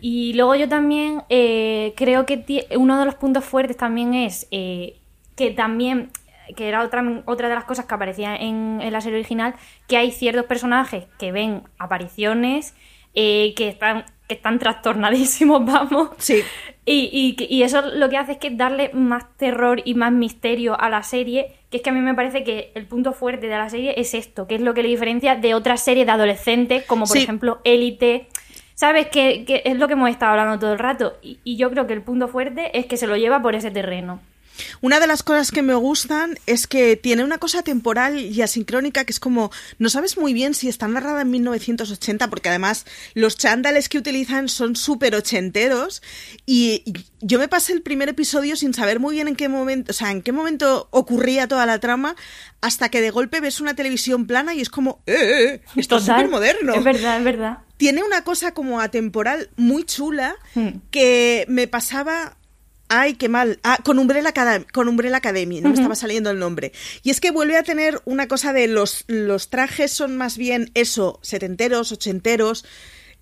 Y 0.00 0.34
luego 0.34 0.54
yo 0.54 0.68
también 0.68 1.22
eh, 1.30 1.94
creo 1.96 2.26
que 2.26 2.68
uno 2.76 2.96
de 2.96 3.06
los 3.06 3.16
puntos 3.16 3.44
fuertes 3.44 3.76
también 3.76 4.14
es 4.14 4.46
eh, 4.52 4.98
que 5.34 5.50
también, 5.50 6.12
que 6.56 6.68
era 6.68 6.84
otra, 6.84 7.24
otra 7.24 7.48
de 7.48 7.56
las 7.56 7.64
cosas 7.64 7.86
que 7.86 7.94
aparecía 7.96 8.36
en, 8.36 8.78
en 8.80 8.92
la 8.92 9.00
serie 9.00 9.18
original, 9.18 9.56
que 9.88 9.96
hay 9.96 10.12
ciertos 10.12 10.46
personajes 10.46 11.06
que 11.18 11.32
ven 11.32 11.64
apariciones 11.80 12.72
eh, 13.14 13.54
que 13.56 13.68
están 13.68 14.04
que 14.26 14.34
están 14.34 14.58
trastornadísimos, 14.58 15.64
vamos. 15.66 16.08
Sí. 16.18 16.42
Y, 16.86 17.36
y, 17.38 17.54
y 17.54 17.62
eso 17.62 17.82
lo 17.82 18.08
que 18.08 18.16
hace 18.16 18.32
es 18.32 18.38
que 18.38 18.50
darle 18.50 18.90
más 18.94 19.24
terror 19.36 19.82
y 19.84 19.94
más 19.94 20.12
misterio 20.12 20.80
a 20.80 20.88
la 20.88 21.02
serie, 21.02 21.52
que 21.70 21.76
es 21.78 21.82
que 21.82 21.90
a 21.90 21.92
mí 21.92 22.00
me 22.00 22.14
parece 22.14 22.42
que 22.42 22.72
el 22.74 22.86
punto 22.86 23.12
fuerte 23.12 23.48
de 23.48 23.56
la 23.56 23.68
serie 23.68 23.94
es 23.98 24.14
esto, 24.14 24.46
que 24.46 24.54
es 24.54 24.60
lo 24.62 24.72
que 24.72 24.82
le 24.82 24.88
diferencia 24.88 25.36
de 25.36 25.54
otras 25.54 25.84
series 25.84 26.06
de 26.06 26.12
adolescentes, 26.12 26.84
como 26.86 27.04
por 27.04 27.16
Sí. 27.16 27.22
ejemplo 27.22 27.60
Élite. 27.64 28.28
¿Sabes? 28.76 29.06
Que, 29.08 29.44
que 29.44 29.62
es 29.66 29.78
lo 29.78 29.86
que 29.86 29.92
hemos 29.92 30.10
estado 30.10 30.32
hablando 30.32 30.58
todo 30.58 30.72
el 30.72 30.78
rato. 30.80 31.16
Y, 31.22 31.38
y 31.44 31.56
yo 31.56 31.70
creo 31.70 31.86
que 31.86 31.92
el 31.92 32.02
punto 32.02 32.26
fuerte 32.26 32.76
es 32.76 32.86
que 32.86 32.96
se 32.96 33.06
lo 33.06 33.16
lleva 33.16 33.40
por 33.40 33.54
ese 33.54 33.70
terreno. 33.70 34.20
Una 34.80 35.00
de 35.00 35.06
las 35.06 35.22
cosas 35.22 35.50
que 35.50 35.62
me 35.62 35.74
gustan 35.74 36.38
es 36.46 36.66
que 36.66 36.96
tiene 36.96 37.24
una 37.24 37.38
cosa 37.38 37.62
temporal 37.62 38.18
y 38.20 38.40
asincrónica 38.42 39.04
que 39.04 39.12
es 39.12 39.20
como, 39.20 39.50
no 39.78 39.88
sabes 39.88 40.16
muy 40.16 40.32
bien 40.32 40.54
si 40.54 40.68
está 40.68 40.86
narrada 40.88 41.22
en 41.22 41.30
1980, 41.30 42.28
porque 42.30 42.48
además 42.48 42.86
los 43.14 43.36
chándales 43.36 43.88
que 43.88 43.98
utilizan 43.98 44.48
son 44.48 44.76
súper 44.76 45.14
ochenteros 45.14 46.02
y 46.46 46.84
yo 47.20 47.38
me 47.38 47.48
pasé 47.48 47.72
el 47.72 47.82
primer 47.82 48.08
episodio 48.08 48.56
sin 48.56 48.74
saber 48.74 49.00
muy 49.00 49.14
bien 49.14 49.28
en 49.28 49.36
qué 49.36 49.48
momento, 49.48 49.90
o 49.90 49.94
sea, 49.94 50.10
en 50.10 50.22
qué 50.22 50.32
momento 50.32 50.88
ocurría 50.90 51.48
toda 51.48 51.66
la 51.66 51.80
trama, 51.80 52.14
hasta 52.60 52.88
que 52.88 53.00
de 53.00 53.10
golpe 53.10 53.40
ves 53.40 53.60
una 53.60 53.74
televisión 53.74 54.26
plana 54.26 54.54
y 54.54 54.60
es 54.60 54.68
como, 54.70 55.02
¡eh! 55.06 55.14
eh, 55.16 55.60
Esto 55.76 55.96
es 55.96 56.04
súper 56.04 56.28
moderno 56.28 56.74
Es 56.74 56.84
verdad, 56.84 57.18
es 57.18 57.24
verdad. 57.24 57.58
tiene 57.76 58.02
una 58.02 58.24
cosa 58.24 58.52
como 58.54 58.80
atemporal 58.80 59.50
muy 59.56 59.84
chula 59.84 60.36
Hmm. 60.54 60.68
que 60.90 61.44
me 61.48 61.66
pasaba. 61.66 62.36
Ay, 63.00 63.14
qué 63.14 63.28
mal. 63.28 63.58
Ah, 63.62 63.78
con 63.82 63.98
Umbrella, 63.98 64.28
Academy, 64.28 64.64
con 64.72 64.88
Umbrella 64.88 65.16
Academy, 65.18 65.60
no 65.60 65.68
me 65.70 65.74
estaba 65.74 65.94
saliendo 65.94 66.30
el 66.30 66.38
nombre. 66.38 66.72
Y 67.02 67.10
es 67.10 67.20
que 67.20 67.30
vuelve 67.30 67.56
a 67.56 67.62
tener 67.62 68.00
una 68.04 68.28
cosa 68.28 68.52
de 68.52 68.66
los, 68.68 69.04
los 69.08 69.50
trajes 69.50 69.90
son 69.92 70.16
más 70.16 70.36
bien 70.38 70.70
eso, 70.74 71.18
setenteros, 71.22 71.92
ochenteros. 71.92 72.64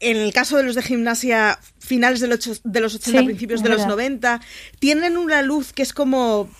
En 0.00 0.16
el 0.16 0.32
caso 0.32 0.56
de 0.56 0.64
los 0.64 0.74
de 0.74 0.82
gimnasia, 0.82 1.58
finales 1.78 2.20
de 2.20 2.26
los, 2.28 2.60
de 2.64 2.80
los 2.80 2.94
80, 2.96 3.20
Sí, 3.20 3.24
principios 3.24 3.62
de 3.62 3.68
los 3.68 3.78
verdad. 3.78 3.90
90, 3.90 4.40
tienen 4.80 5.16
una 5.16 5.42
luz 5.42 5.72
que 5.72 5.82
es 5.82 5.92
como 5.92 6.50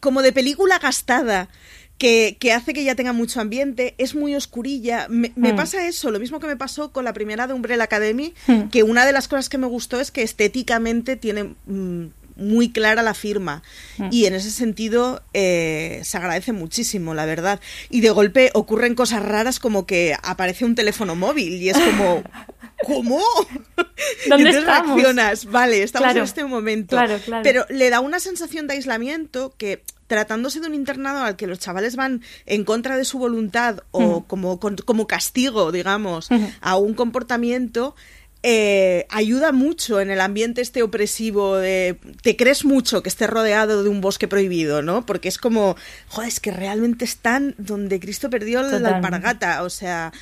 como 0.00 0.22
de 0.22 0.32
película 0.32 0.78
gastada. 0.78 1.48
Que, 1.98 2.36
que 2.38 2.52
hace 2.52 2.72
que 2.74 2.84
ya 2.84 2.94
tenga 2.94 3.12
mucho 3.12 3.40
ambiente, 3.40 3.94
es 3.98 4.14
muy 4.14 4.34
oscurilla. 4.36 5.06
Me, 5.10 5.32
me 5.34 5.52
Mm. 5.52 5.56
pasa 5.56 5.86
eso, 5.88 6.12
lo 6.12 6.20
mismo 6.20 6.38
que 6.38 6.46
me 6.46 6.56
pasó 6.56 6.92
con 6.92 7.04
la 7.04 7.12
primera 7.12 7.46
de 7.48 7.54
Umbrella 7.54 7.82
Academy, 7.84 8.34
Mm. 8.46 8.68
que 8.70 8.84
una 8.84 9.04
de 9.04 9.12
las 9.12 9.26
cosas 9.26 9.48
que 9.48 9.58
me 9.58 9.66
gustó 9.66 9.98
es 10.00 10.12
que 10.12 10.22
estéticamente 10.22 11.16
tiene 11.16 11.54
mm, 11.66 12.06
muy 12.38 12.70
clara 12.72 13.02
la 13.02 13.14
firma. 13.14 13.62
Mm. 13.98 14.08
Y 14.10 14.26
en 14.26 14.34
ese 14.34 14.50
sentido 14.50 15.22
eh, 15.34 16.00
se 16.04 16.16
agradece 16.16 16.52
muchísimo, 16.52 17.12
la 17.14 17.26
verdad. 17.26 17.60
Y 17.90 18.00
de 18.00 18.10
golpe 18.10 18.50
ocurren 18.54 18.94
cosas 18.94 19.22
raras 19.22 19.58
como 19.60 19.84
que 19.86 20.14
aparece 20.22 20.64
un 20.64 20.74
teléfono 20.74 21.14
móvil 21.16 21.54
y 21.62 21.68
es 21.70 21.78
como... 21.78 22.22
¿Cómo? 22.86 23.18
Y 24.24 24.28
¿Dónde 24.28 24.50
entonces 24.50 24.56
estamos? 24.60 24.94
reaccionas, 24.94 25.44
vale, 25.46 25.82
estamos 25.82 26.04
Claro, 26.04 26.18
en 26.20 26.24
este 26.24 26.44
momento. 26.44 26.94
claro, 26.96 27.18
claro. 27.24 27.42
Pero 27.42 27.66
le 27.70 27.90
da 27.90 27.98
una 27.98 28.20
sensación 28.20 28.68
de 28.68 28.74
aislamiento 28.74 29.52
que 29.58 29.82
tratándose 30.06 30.60
de 30.60 30.68
un 30.68 30.74
internado 30.74 31.24
al 31.24 31.34
que 31.34 31.48
los 31.48 31.58
chavales 31.58 31.96
van 31.96 32.22
en 32.46 32.64
contra 32.64 32.96
de 32.96 33.04
su 33.04 33.18
voluntad 33.18 33.80
o 33.90 34.24
como, 34.26 34.60
con- 34.60 34.76
como 34.76 35.08
castigo, 35.08 35.72
digamos, 35.72 36.30
Ujú. 36.30 36.48
a 36.60 36.76
un 36.76 36.94
comportamiento, 36.94 37.96
eh, 38.42 39.06
ayuda 39.10 39.50
mucho 39.50 40.00
en 40.00 40.10
el 40.10 40.20
ambiente 40.20 40.60
este 40.60 40.82
opresivo 40.82 41.56
de 41.56 41.98
te 42.22 42.36
crees 42.36 42.64
mucho 42.64 43.02
que 43.02 43.08
estés 43.08 43.28
rodeado 43.28 43.82
de 43.82 43.88
un 43.88 44.00
bosque 44.00 44.28
prohibido, 44.28 44.80
¿no? 44.80 45.04
Porque 45.04 45.28
es 45.28 45.38
como, 45.38 45.76
joder, 46.06 46.28
es 46.28 46.38
que 46.38 46.52
realmente 46.52 47.04
están 47.04 47.56
donde 47.58 47.98
Cristo 47.98 48.30
perdió 48.30 48.62
la 48.62 48.96
alpargata, 48.96 49.62
o 49.64 49.70
sea... 49.70 50.12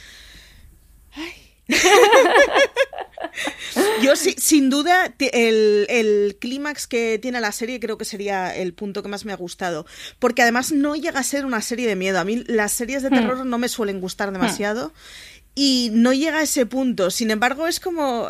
Yo 4.03 4.17
sí, 4.17 4.35
sin 4.39 4.71
duda, 4.71 5.15
el, 5.19 5.87
el 5.89 6.37
clímax 6.41 6.87
que 6.87 7.19
tiene 7.19 7.41
la 7.41 7.53
serie 7.53 7.81
creo 7.81 7.99
que 7.99 8.05
sería 8.05 8.55
el 8.55 8.73
punto 8.73 9.03
que 9.03 9.09
más 9.09 9.25
me 9.25 9.33
ha 9.33 9.37
gustado. 9.37 9.87
Porque 10.19 10.43
además 10.43 10.73
no 10.73 10.97
llega 10.97 11.21
a 11.21 11.25
ser 11.25 11.45
una 11.45 11.61
serie 11.61 11.89
de 11.89 11.97
miedo. 11.97 12.19
A 12.19 12.25
mí 12.25 12.45
las 12.47 12.73
series 12.73 13.03
de 13.03 13.11
terror 13.11 13.45
no 13.45 13.59
me 13.59 13.69
suelen 13.69 14.01
gustar 14.01 14.33
demasiado. 14.33 14.93
Y 15.59 15.88
no 15.95 16.12
llega 16.12 16.38
a 16.38 16.42
ese 16.42 16.66
punto. 16.66 17.11
Sin 17.11 17.31
embargo, 17.31 17.66
es 17.66 17.81
como. 17.81 18.29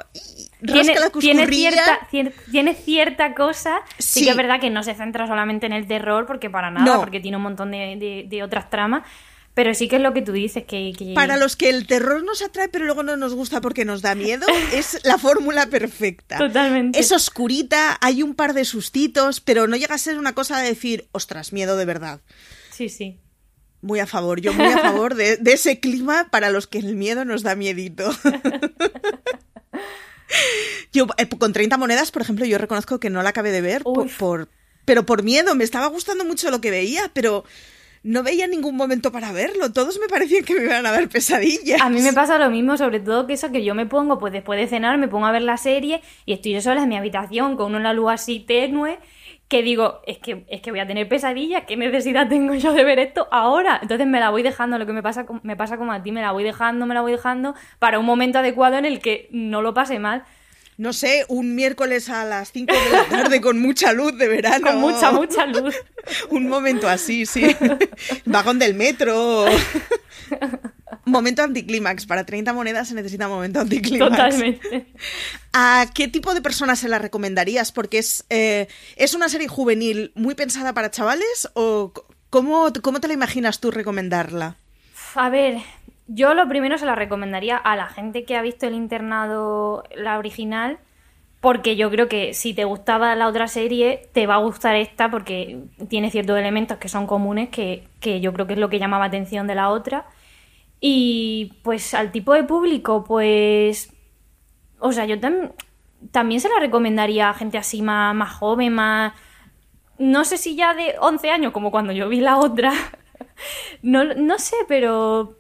Tiene, 0.65 0.95
la 0.95 1.11
tiene 1.11 1.47
cierta, 1.49 2.09
cier- 2.11 2.33
tiene 2.51 2.75
cierta 2.75 3.35
cosa. 3.35 3.81
Sí. 3.99 4.21
Sí. 4.21 4.25
que 4.25 4.31
es 4.31 4.37
verdad 4.37 4.61
que 4.61 4.71
no 4.71 4.83
se 4.83 4.95
centra 4.95 5.27
solamente 5.27 5.67
en 5.67 5.73
el 5.73 5.87
terror, 5.89 6.25
porque 6.27 6.49
para 6.49 6.71
nada, 6.71 6.87
No. 6.87 7.01
porque 7.01 7.21
tiene 7.21 7.37
un 7.37 7.43
montón 7.43 7.73
de, 7.73 7.97
de- 7.99 8.27
de 8.29 8.43
otras 8.43 8.71
tramas. 8.71 9.03
Pero 9.55 9.73
sí 9.75 9.89
que 9.89 9.97
es 9.97 10.03
lo 10.03 10.13
que 10.13 10.21
tú 10.21 10.33
dices, 10.33 10.65
que... 10.65 10.93
que- 10.97 11.15
Para 11.15 11.39
los 11.39 11.57
que 11.57 11.71
el 11.71 11.87
terror 11.87 12.23
nos 12.23 12.43
atrae, 12.43 12.69
pero 12.69 12.85
luego 12.85 13.03
no 13.03 13.17
nos 13.17 13.33
gusta 13.35 13.63
porque 13.63 13.87
nos 13.87 14.03
da 14.03 14.15
miedo, 14.15 14.47
es 14.75 15.01
la 15.03 15.17
fórmula 15.17 15.67
perfecta. 15.69 16.37
Totalmente. 16.37 16.99
Es 17.01 17.11
oscurita, 17.11 17.97
hay 18.03 18.23
un 18.23 18.35
par 18.35 18.53
de 18.53 18.67
sustitos, 18.67 19.41
pero 19.41 19.67
no 19.67 19.77
llega 19.77 19.95
a 19.95 19.99
ser 19.99 20.19
una 20.19 20.35
cosa 20.35 20.61
de 20.61 20.69
decir, 20.69 21.09
ostras, 21.13 21.55
miedo 21.55 21.79
de 21.79 21.87
verdad. 21.87 22.21
Sí, 22.71 22.91
sí. 22.91 23.19
Muy 23.87 24.01
a 24.01 24.07
favor, 24.07 24.41
yo 24.41 24.53
muy 24.53 24.67
a 24.67 24.79
favor 24.79 25.15
de, 25.15 25.37
de 25.37 25.53
ese 25.53 25.79
clima 25.79 26.27
para 26.31 26.51
los 26.51 26.67
que 26.67 26.79
el 26.79 26.97
miedo 26.97 27.25
nos 27.25 27.45
da 27.45 27.55
miedito. 27.55 28.11
Yo 30.93 31.07
eh, 31.19 31.29
con 31.29 31.53
30 31.53 31.77
monedas, 31.79 32.11
por 32.11 32.23
ejemplo, 32.23 32.45
yo 32.47 32.59
reconozco 32.59 32.99
que 32.99 33.11
no 33.11 33.23
la 33.23 33.29
acabé 33.31 33.53
de 33.53 33.61
ver 33.61 33.83
por- 34.19 34.49
pero 34.85 35.05
por 35.07 35.23
miedo, 35.23 35.55
me 35.55 35.63
estaba 35.65 35.87
gustando 35.87 36.25
mucho 36.25 36.51
lo 36.51 36.61
que 36.61 36.71
veía, 36.71 37.11
pero 37.13 37.45
no 38.03 38.23
veía 38.23 38.47
ningún 38.47 38.77
momento 38.77 39.13
para 39.13 39.31
verlo. 39.33 39.73
Todos 39.73 39.99
me 40.01 40.09
parecían 40.09 40.45
que 40.45 40.55
me 40.55 40.65
iban 40.65 40.85
a 40.87 40.91
dar 40.93 41.09
pesadillas. 41.09 41.81
A 41.81 41.91
mí 41.91 42.01
me 42.01 42.13
pasa 42.13 42.39
lo 42.39 42.51
mismo, 42.51 42.77
sobre 42.77 43.01
todo 43.01 43.27
que 43.27 43.35
eso 43.35 43.51
que 43.53 43.65
yo 43.65 43.75
me 43.75 43.87
pongo, 43.87 44.19
pues 44.19 44.33
después 44.33 44.59
de 44.59 44.67
cenar, 44.67 44.99
me 44.99 45.07
pongo 45.09 45.27
a 45.27 45.33
ver 45.33 45.43
la 45.43 45.57
serie 45.59 46.03
y 46.25 46.33
estoy 46.33 46.53
yo 46.55 46.61
sola 46.61 46.83
en 46.83 46.89
mi 46.89 46.97
habitación 46.97 47.57
con 47.57 47.75
una 47.75 47.93
luz 47.93 48.11
así 48.13 48.41
tenue 48.41 48.99
que 49.49 49.63
digo, 49.63 50.01
es 50.07 50.19
que, 50.19 50.45
es 50.49 50.61
que 50.61 50.71
voy 50.71 50.81
a 50.81 50.87
tener 50.87 51.09
pesadillas, 51.09 51.65
¿qué 51.67 51.77
necesidad 51.77 52.29
tengo 52.29 52.55
yo 52.55 52.73
de 52.73 52.85
ver 52.85 52.99
esto 52.99 53.29
ahora? 53.31 53.79
Entonces 53.81 54.07
me 54.07 54.19
la 54.19 54.31
voy 54.31 54.43
dejando, 54.43 54.79
lo 54.79 54.87
que 54.87 54.93
me 54.93 55.03
pasa, 55.03 55.25
me 55.43 55.57
pasa 55.57 55.77
como 55.77 55.93
a 55.93 56.03
ti, 56.03 56.11
me 56.11 56.21
la 56.21 56.33
voy 56.33 56.45
dejando, 56.45 56.87
me 56.87 56.95
la 56.95 57.01
voy 57.01 57.13
dejando 57.13 57.55
para 57.79 57.99
un 57.99 58.07
momento 58.07 58.41
adecuado 58.41 58.77
en 58.77 58.85
el 58.85 59.01
que 59.01 59.29
no 59.31 59.63
lo 59.63 59.73
pase 59.73 59.99
mal. 59.99 60.25
No 60.79 60.93
sé, 60.93 61.25
un 61.29 61.55
miércoles 61.55 62.11
a 62.11 62.25
las 62.25 62.53
5 62.53 62.75
de 62.75 62.91
la 62.91 63.05
tarde 63.05 63.41
con 63.41 63.59
mucha 63.59 63.95
luz 63.95 64.19
de 64.19 64.29
verano. 64.29 64.67
Con 64.67 64.81
mucha, 64.81 65.11
mucha 65.11 65.47
luz. 65.47 65.75
Un 66.29 66.49
momento 66.49 66.87
así, 66.87 67.25
sí. 67.25 67.57
Vagón 68.27 68.59
del 68.59 68.75
metro. 68.75 69.47
Momento 71.07 71.43
anticlímax. 71.43 72.05
Para 72.05 72.27
30 72.27 72.53
monedas 72.53 72.89
se 72.89 72.95
necesita 72.95 73.29
momento 73.29 73.61
anticlímax. 73.61 74.11
Totalmente. 74.11 74.87
¿A 75.55 75.87
qué 75.95 76.09
tipo 76.09 76.35
de 76.35 76.43
personas 76.43 76.79
se 76.79 76.89
la 76.89 76.99
recomendarías? 76.99 77.73
Porque 77.73 77.99
es, 77.99 78.27
eh, 78.29 78.69
es 78.97 79.15
una 79.15 79.29
serie 79.31 79.49
juvenil 79.49 80.13
muy 80.15 80.35
pensada 80.35 80.75
para 80.75 80.91
chavales 80.91 81.49
o 81.55 81.93
cómo, 82.31 82.69
cómo 82.83 83.01
te 83.01 83.09
la 83.09 83.15
imaginas 83.15 83.61
tú 83.61 83.71
recomendarla? 83.71 84.57
A 85.15 85.31
ver, 85.31 85.59
yo 86.07 86.35
lo 86.35 86.49
primero 86.49 86.79
se 86.79 86.87
la 86.87 86.95
recomendaría 86.95 87.57
a 87.57 87.77
la 87.77 87.87
gente 87.87 88.25
que 88.25 88.37
ha 88.37 88.43
visto 88.43 88.67
el 88.67 88.75
internado, 88.75 89.85
la 89.95 90.19
original, 90.19 90.79
porque 91.41 91.77
yo 91.77 91.91
creo 91.91 92.09
que 92.09 92.35
si 92.35 92.55
te 92.55 92.65
gustaba 92.65 93.15
la 93.15 93.29
otra 93.29 93.49
serie, 93.49 94.09
te 94.13 94.27
va 94.27 94.35
a 94.35 94.39
gustar 94.39 94.77
esta 94.77 95.11
porque 95.11 95.61
tiene 95.89 96.11
ciertos 96.11 96.39
elementos 96.39 96.79
que 96.79 96.89
son 96.89 97.07
comunes, 97.07 97.49
que, 97.49 97.85
que 98.01 98.21
yo 98.21 98.33
creo 98.33 98.47
que 98.47 98.55
es 98.55 98.59
lo 98.59 98.69
que 98.69 98.79
llamaba 98.79 99.07
atención 99.07 99.47
de 99.47 99.55
la 99.55 99.71
otra. 99.71 100.07
Y 100.81 101.55
pues 101.63 101.95
al 101.95 102.13
tipo 102.13 102.35
de 102.35 102.45
público, 102.45 103.05
pues... 103.05 103.93
O 104.81 104.93
sea, 104.93 105.07
yo 105.07 105.17
tam- 105.21 105.53
también 106.13 106.41
se 106.41 106.49
la 106.49 106.61
recomendaría 106.61 107.31
a 107.31 107.35
gente 107.35 107.59
así 107.59 107.83
más, 107.83 108.15
más 108.15 108.35
joven, 108.35 108.75
más... 108.75 109.15
No 109.99 110.25
sé 110.25 110.39
si 110.39 110.57
ya 110.57 110.75
de 110.75 110.97
11 111.01 111.31
años, 111.31 111.53
como 111.53 111.71
cuando 111.71 111.93
yo 111.93 112.09
vi 112.09 112.21
la 112.21 112.39
otra. 112.39 112.73
No, 113.83 114.05
no 114.05 114.39
sé, 114.39 114.57
pero 114.69 115.37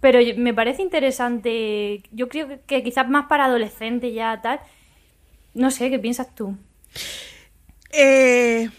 Pero 0.00 0.20
me 0.38 0.54
parece 0.54 0.82
interesante, 0.82 2.02
yo 2.12 2.28
creo 2.28 2.48
que 2.66 2.82
quizás 2.84 3.08
más 3.08 3.26
para 3.28 3.46
adolescentes 3.46 4.14
ya 4.14 4.40
tal. 4.42 4.60
No 5.54 5.70
sé, 5.72 5.90
¿qué 5.90 5.98
piensas 6.00 6.34
tú? 6.34 6.56
Eh, 7.90 8.70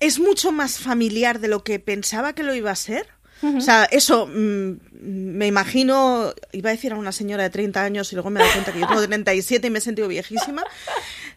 es 0.00 0.18
mucho 0.20 0.52
más 0.52 0.78
familiar 0.80 1.40
de 1.40 1.48
lo 1.48 1.64
que 1.64 1.80
pensaba 1.80 2.34
que 2.34 2.42
lo 2.44 2.54
iba 2.54 2.70
a 2.70 2.76
ser. 2.76 3.08
O 3.42 3.60
sea, 3.60 3.84
eso, 3.84 4.26
mm, 4.26 4.72
me 5.02 5.46
imagino, 5.46 6.34
iba 6.52 6.70
a 6.70 6.72
decir 6.72 6.92
a 6.92 6.96
una 6.96 7.12
señora 7.12 7.42
de 7.42 7.50
30 7.50 7.82
años 7.82 8.12
y 8.12 8.16
luego 8.16 8.30
me 8.30 8.40
doy 8.40 8.50
cuenta 8.50 8.72
que 8.72 8.80
yo 8.80 8.86
tengo 8.86 9.06
37 9.06 9.66
y 9.66 9.70
me 9.70 9.78
he 9.78 9.82
sentido 9.82 10.08
viejísima, 10.08 10.62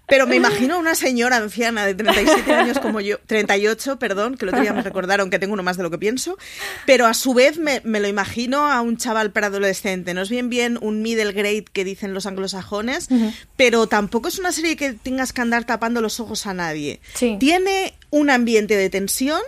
pero 0.07 0.27
me 0.27 0.35
imagino 0.35 0.75
a 0.75 0.77
una 0.79 0.95
señora 0.95 1.37
anciana 1.37 1.85
de 1.85 1.95
37 1.95 2.53
años 2.53 2.79
como 2.79 2.99
yo, 2.99 3.19
38, 3.25 3.99
perdón, 3.99 4.35
que 4.35 4.45
otro 4.45 4.59
día 4.59 4.73
me 4.73 4.81
recordaron 4.81 5.29
que 5.29 5.39
tengo 5.39 5.53
uno 5.53 5.63
más 5.63 5.77
de 5.77 5.83
lo 5.83 5.91
que 5.91 5.97
pienso, 5.97 6.37
pero 6.85 7.05
a 7.05 7.13
su 7.13 7.33
vez 7.33 7.57
me, 7.57 7.81
me 7.85 8.01
lo 8.01 8.07
imagino 8.07 8.69
a 8.69 8.81
un 8.81 8.97
chaval 8.97 9.31
para 9.31 9.47
adolescente. 9.47 10.13
No 10.13 10.21
es 10.21 10.29
bien 10.29 10.49
bien 10.49 10.77
un 10.81 11.01
middle 11.01 11.31
grade 11.31 11.65
que 11.71 11.85
dicen 11.85 12.13
los 12.13 12.25
anglosajones, 12.25 13.07
pero 13.55 13.87
tampoco 13.87 14.27
es 14.27 14.39
una 14.39 14.51
serie 14.51 14.75
que 14.75 14.93
tengas 14.93 15.31
que 15.31 15.41
andar 15.41 15.63
tapando 15.63 16.01
los 16.01 16.19
ojos 16.19 16.45
a 16.47 16.53
nadie. 16.53 16.99
Sí. 17.13 17.37
Tiene 17.39 17.93
un 18.09 18.29
ambiente 18.29 18.75
de 18.75 18.89
tensión, 18.89 19.41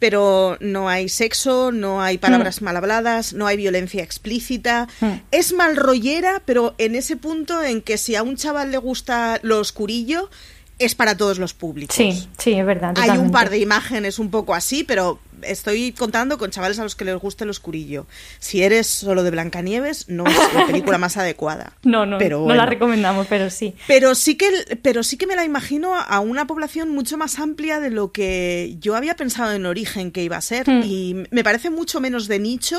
pero 0.00 0.56
no 0.60 0.88
hay 0.88 1.08
sexo, 1.08 1.70
no 1.70 2.02
hay 2.02 2.18
palabras 2.18 2.62
mal 2.62 2.76
habladas, 2.76 3.34
no 3.34 3.46
hay 3.46 3.56
violencia 3.56 4.02
explícita. 4.02 4.88
Es 5.30 5.52
mal 5.52 5.76
rollera, 5.76 6.42
pero 6.44 6.74
en 6.78 6.96
ese 6.96 7.16
punto 7.16 7.62
en 7.62 7.82
que 7.82 7.98
si 7.98 8.16
a 8.16 8.22
un 8.22 8.36
chaval 8.36 8.72
le 8.72 8.78
gusta 8.78 9.38
lo 9.42 9.60
oscurillo, 9.60 10.30
es 10.78 10.94
para 10.94 11.14
todos 11.14 11.38
los 11.38 11.52
públicos. 11.52 11.94
Sí, 11.94 12.26
sí, 12.38 12.54
es 12.54 12.64
verdad. 12.64 12.94
Hay 12.98 13.18
un 13.18 13.30
par 13.30 13.50
de 13.50 13.58
imágenes 13.58 14.18
un 14.18 14.30
poco 14.30 14.54
así, 14.54 14.82
pero 14.82 15.20
estoy 15.42 15.92
contando 15.92 16.38
con 16.38 16.50
chavales 16.50 16.78
a 16.78 16.82
los 16.82 16.94
que 16.96 17.04
les 17.04 17.16
gusta 17.16 17.44
el 17.44 17.50
oscurillo. 17.50 18.06
Si 18.38 18.62
eres 18.62 18.86
solo 18.86 19.22
de 19.22 19.30
Blancanieves, 19.30 20.08
no 20.08 20.26
es 20.26 20.36
la 20.54 20.66
película 20.66 20.98
más 20.98 21.16
adecuada. 21.16 21.72
No, 21.82 22.06
no, 22.06 22.18
pero 22.18 22.46
no 22.46 22.54
la 22.54 22.66
recomendamos, 22.66 23.26
pero 23.28 23.50
sí. 23.50 23.74
Pero 23.86 24.14
sí 24.14 24.36
que, 24.36 24.48
pero 24.82 25.02
sí 25.02 25.16
que 25.16 25.26
me 25.26 25.34
la 25.36 25.44
imagino 25.44 25.94
a 25.96 26.20
una 26.20 26.46
población 26.46 26.90
mucho 26.90 27.16
más 27.16 27.38
amplia 27.38 27.80
de 27.80 27.90
lo 27.90 28.12
que 28.12 28.76
yo 28.80 28.94
había 28.96 29.16
pensado 29.16 29.52
en 29.52 29.66
origen 29.66 30.10
que 30.12 30.22
iba 30.22 30.36
a 30.36 30.40
ser. 30.40 30.68
Hmm. 30.68 30.82
Y 30.84 31.16
me 31.30 31.42
parece 31.44 31.70
mucho 31.70 32.00
menos 32.00 32.28
de 32.28 32.38
nicho 32.38 32.78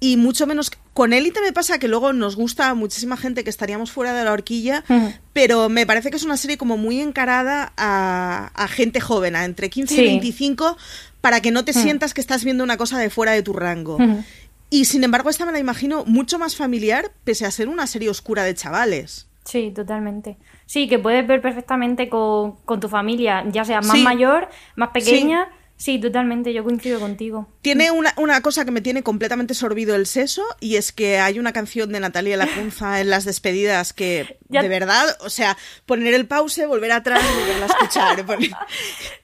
y 0.00 0.16
mucho 0.16 0.46
menos... 0.46 0.70
Con 0.94 1.12
Élite 1.12 1.40
me 1.40 1.52
pasa 1.52 1.78
que 1.78 1.86
luego 1.86 2.12
nos 2.12 2.34
gusta 2.34 2.68
a 2.70 2.74
muchísima 2.74 3.16
gente 3.16 3.44
que 3.44 3.50
estaríamos 3.50 3.92
fuera 3.92 4.12
de 4.14 4.24
la 4.24 4.32
horquilla, 4.32 4.84
Hmm. 4.88 5.08
pero 5.32 5.68
me 5.68 5.86
parece 5.86 6.10
que 6.10 6.16
es 6.16 6.24
una 6.24 6.36
serie 6.36 6.58
como 6.58 6.76
muy 6.76 7.00
encarada 7.00 7.72
a, 7.76 8.50
a 8.54 8.68
gente 8.68 9.00
joven, 9.00 9.36
a 9.36 9.44
entre 9.44 9.70
15 9.70 9.94
Sí. 9.94 10.00
y 10.00 10.04
25, 10.04 10.76
para 11.20 11.40
que 11.40 11.50
no 11.50 11.64
te 11.64 11.72
sientas 11.72 12.14
que 12.14 12.20
estás 12.20 12.44
viendo 12.44 12.64
una 12.64 12.76
cosa 12.76 12.98
de 12.98 13.10
fuera 13.10 13.32
de 13.32 13.42
tu 13.42 13.52
rango. 13.52 13.98
Hmm. 13.98 14.24
Y 14.70 14.84
sin 14.84 15.02
embargo, 15.04 15.30
esta 15.30 15.46
me 15.46 15.52
la 15.52 15.58
imagino 15.58 16.04
mucho 16.04 16.38
más 16.38 16.54
familiar, 16.56 17.10
pese 17.24 17.46
a 17.46 17.50
ser 17.50 17.68
una 17.68 17.86
serie 17.86 18.10
oscura 18.10 18.44
de 18.44 18.54
chavales. 18.54 19.28
Sí, 19.44 19.72
totalmente. 19.74 20.36
Sí, 20.66 20.88
que 20.88 20.98
puedes 20.98 21.26
ver 21.26 21.40
perfectamente 21.40 22.10
con, 22.10 22.56
con 22.66 22.80
tu 22.80 22.88
familia, 22.88 23.44
ya 23.50 23.64
sea 23.64 23.80
más 23.80 23.96
Sí. 23.96 24.02
mayor, 24.02 24.48
más 24.76 24.90
pequeña. 24.90 25.46
Sí. 25.50 25.54
Totalmente, 26.00 26.52
yo 26.52 26.64
coincido 26.64 26.98
contigo. 26.98 27.48
Tiene 27.62 27.92
una, 27.92 28.12
una 28.16 28.40
cosa 28.42 28.64
que 28.64 28.72
me 28.72 28.80
tiene 28.80 29.04
completamente 29.04 29.54
sorbido 29.54 29.94
el 29.94 30.06
seso 30.06 30.44
y 30.60 30.74
es 30.74 30.90
que 30.90 31.18
hay 31.20 31.38
una 31.38 31.52
canción 31.52 31.92
de 31.92 32.00
Natalia 32.00 32.36
Lacunza 32.36 33.00
en 33.00 33.10
las 33.10 33.24
despedidas 33.24 33.92
que, 33.92 34.38
Ya- 34.48 34.62
de 34.62 34.68
verdad, 34.68 35.16
o 35.20 35.30
sea, 35.30 35.56
poner 35.86 36.14
el 36.14 36.26
pause, 36.26 36.66
volver 36.66 36.90
atrás 36.92 37.22
y 37.22 37.40
volverla 37.40 37.66
a 37.66 37.68
escuchar. 37.68 38.24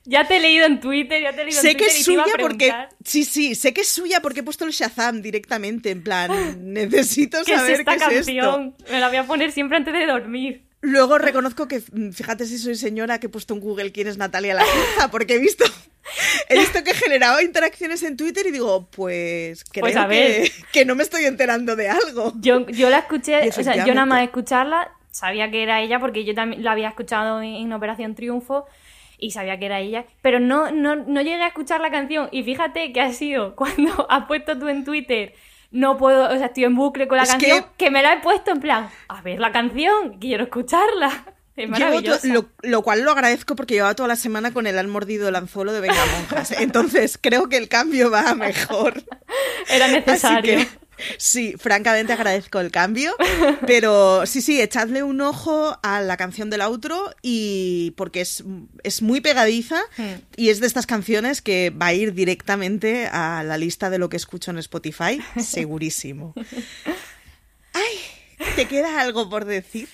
Ya 0.06 0.28
te 0.28 0.36
he 0.36 0.40
leído 0.40 0.66
en 0.66 0.80
Twitter, 0.80 1.22
ya 1.22 1.32
te 1.34 1.40
he 1.40 1.44
leído 1.46 1.60
sé 1.62 1.70
en 1.70 1.76
que 1.78 1.84
Twitter 1.84 2.00
es 2.00 2.04
te 2.06 2.12
iba 2.12 2.22
a 2.22 2.26
suya 2.26 2.36
porque... 2.38 2.72
Sí, 3.04 3.24
sí, 3.24 3.54
sé 3.54 3.72
que 3.72 3.80
es 3.80 3.88
suya 3.88 4.20
porque 4.20 4.40
he 4.40 4.42
puesto 4.42 4.66
el 4.66 4.70
Shazam 4.72 5.22
directamente, 5.22 5.90
en 5.90 6.02
plan, 6.02 6.30
necesito 6.72 7.38
¿Qué 7.44 7.54
es 7.54 7.58
saber 7.58 7.80
esta 7.80 7.96
qué 7.96 8.04
es 8.18 8.28
esto. 8.28 8.32
canción? 8.42 8.74
Me 8.90 9.00
la 9.00 9.08
voy 9.08 9.16
a 9.16 9.26
poner 9.26 9.50
siempre 9.50 9.78
antes 9.78 9.94
de 9.94 10.04
dormir. 10.06 10.63
Luego 10.85 11.16
reconozco 11.18 11.66
que, 11.66 11.83
mm, 11.92 12.11
fíjate 12.11 12.44
si 12.44 12.59
soy 12.59 12.75
señora, 12.75 13.18
que 13.18 13.27
he 13.27 13.31
puesto 13.31 13.55
en 13.55 13.61
Google 13.61 13.90
quién 13.90 14.07
es 14.07 14.18
Natalia 14.18 14.55
Lacunza, 14.55 15.11
porque 15.11 15.35
he 15.35 15.38
visto, 15.38 15.64
he 16.49 16.59
visto 16.59 16.85
que 16.85 16.92
generaba 16.92 17.42
interacciones 17.42 18.03
en 18.03 18.16
Twitter 18.16 18.47
y 18.47 18.51
digo, 18.51 18.88
pues 18.90 19.64
creo 19.64 19.83
Pues 19.83 19.97
a 19.97 20.07
ver. 20.07 20.42
que, 20.42 20.53
que 20.73 20.85
no 20.85 20.94
me 20.94 21.03
estoy 21.03 21.25
enterando 21.25 21.75
de 21.75 21.88
algo. 21.88 22.35
Yo, 22.40 22.66
yo 22.68 22.90
la 22.90 22.99
escuché, 22.99 23.49
o 23.49 23.53
sea, 23.53 23.85
yo 23.87 23.94
nada 23.94 24.07
más 24.07 24.23
escucharla, 24.23 24.92
sabía 25.11 25.51
que 25.51 25.62
era 25.62 25.81
ella 25.81 25.99
porque 25.99 26.25
yo 26.25 26.35
también 26.35 26.62
la 26.62 26.73
había 26.73 26.88
escuchado 26.88 27.40
en, 27.40 27.55
en 27.55 27.73
Operación 27.73 28.14
Triunfo 28.14 28.66
y 29.16 29.31
sabía 29.31 29.59
que 29.59 29.66
era 29.66 29.81
ella, 29.81 30.05
pero 30.20 30.38
no, 30.38 30.70
no, 30.70 30.97
no 30.97 31.23
llegué 31.23 31.42
a 31.42 31.47
escuchar 31.49 31.81
la 31.81 31.90
canción 31.90 32.29
y 32.31 32.42
fíjate 32.42 32.92
que 32.92 33.01
ha 33.01 33.12
sido 33.12 33.57
cuando 33.57 34.07
has 34.11 34.27
puesto 34.27 34.59
tú 34.59 34.68
en 34.68 34.85
Twitter 34.85 35.35
no 35.74 35.98
puedo, 35.98 36.26
o 36.32 36.37
sea, 36.38 36.46
estoy 36.46 36.64
en 36.64 36.74
bucle 36.74 37.06
con 37.08 37.16
la 37.18 37.24
Es 37.24 37.30
canción, 37.30 37.62
que- 37.62 37.84
que... 37.84 37.90
me 37.90 38.00
la 38.02 38.14
he 38.14 38.20
puesto 38.20 38.50
en 38.52 38.60
plan, 38.60 38.88
a 39.08 39.20
ver 39.22 39.38
la 39.40 39.52
canción, 39.52 40.18
quiero 40.20 40.44
escucharla. 40.44 41.10
Es 41.56 41.68
maravillosa. 41.68 42.20
to- 42.26 42.34
lo, 42.34 42.48
lo 42.68 42.82
cual 42.82 43.02
lo 43.02 43.12
agradezco 43.12 43.54
porque 43.54 43.74
llevaba 43.74 43.94
toda 43.94 44.08
la 44.08 44.16
semana 44.16 44.52
con 44.52 44.66
el 44.66 44.76
han 44.76 44.90
mordido 44.90 45.28
el 45.28 45.37
anzuelo 45.37 45.72
de 45.72 45.80
Venga 45.82 45.94
Monjas. 46.18 46.50
Entonces 46.50 47.16
creo 47.22 47.48
que 47.48 47.56
el 47.58 47.68
cambio 47.68 48.10
va 48.10 48.34
mejor. 48.34 48.94
Era 49.68 49.84
Así 49.84 49.94
necesario. 49.94 50.56
que 50.56 50.68
sí, 51.18 51.54
francamente 51.59 52.12
agradezco 52.12 52.61
el 52.61 52.70
cambio. 52.70 53.14
Pero 53.66 54.26
sí, 54.26 54.40
sí, 54.40 54.61
echadle 54.61 55.02
un 55.02 55.20
ojo 55.20 55.78
a 55.83 56.00
la 56.00 56.16
canción 56.16 56.50
del 56.50 56.61
outro 56.62 57.14
y 57.22 57.92
porque 57.96 58.20
es, 58.20 58.44
es 58.83 59.02
muy 59.02 59.20
pegadiza 59.20 59.80
Hmm. 59.96 60.20
y 60.37 60.48
es 60.50 60.61
de 60.61 60.66
estas 60.66 60.87
canciones 60.87 61.40
que 61.42 61.70
va 61.70 61.87
a 61.87 61.94
ir 61.94 62.14
directamente 62.14 63.07
a 63.07 63.42
la 63.44 63.57
lista 63.59 63.90
de 63.90 63.98
lo 63.98 64.09
que 64.09 64.16
escucho 64.16 64.50
en 64.50 64.59
Spotify, 64.59 65.20
segurísimo. 65.40 66.35
Ay, 67.72 68.46
¿te 68.57 68.66
queda 68.66 69.00
algo 69.00 69.28
por 69.30 69.44
decir? 69.44 69.88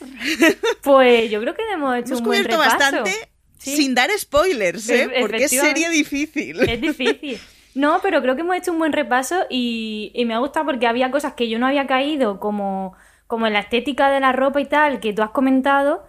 Pues 0.82 1.30
yo 1.30 1.40
creo 1.40 1.54
que 1.54 1.62
hemos 1.72 1.96
hecho 1.96 2.08
Hemos 2.08 2.20
un 2.20 2.26
buen 2.26 2.44
repaso. 2.44 2.78
bastante 2.78 3.14
Sí. 3.58 3.76
sin 3.76 3.94
dar 3.94 4.10
spoilers, 4.18 4.88
¿eh? 4.88 5.10
Porque 5.20 5.44
es 5.44 5.50
serie 5.50 5.90
difícil. 5.90 6.60
Es 6.68 6.80
difícil. 6.80 7.38
No, 7.74 8.00
pero 8.02 8.20
creo 8.22 8.34
que 8.34 8.40
hemos 8.42 8.56
hecho 8.56 8.72
un 8.72 8.78
buen 8.78 8.92
repaso 8.92 9.46
y, 9.48 10.10
y 10.14 10.24
me 10.24 10.34
ha 10.34 10.38
gustado 10.38 10.66
porque 10.66 10.86
había 10.86 11.10
cosas 11.10 11.34
que 11.34 11.48
yo 11.48 11.58
no 11.58 11.66
había 11.66 11.86
caído, 11.86 12.40
como, 12.40 12.94
como 13.26 13.46
en 13.46 13.52
la 13.52 13.60
estética 13.60 14.10
de 14.10 14.20
la 14.20 14.32
ropa 14.32 14.60
y 14.60 14.66
tal, 14.66 15.00
que 15.00 15.12
tú 15.12 15.22
has 15.22 15.30
comentado. 15.30 16.04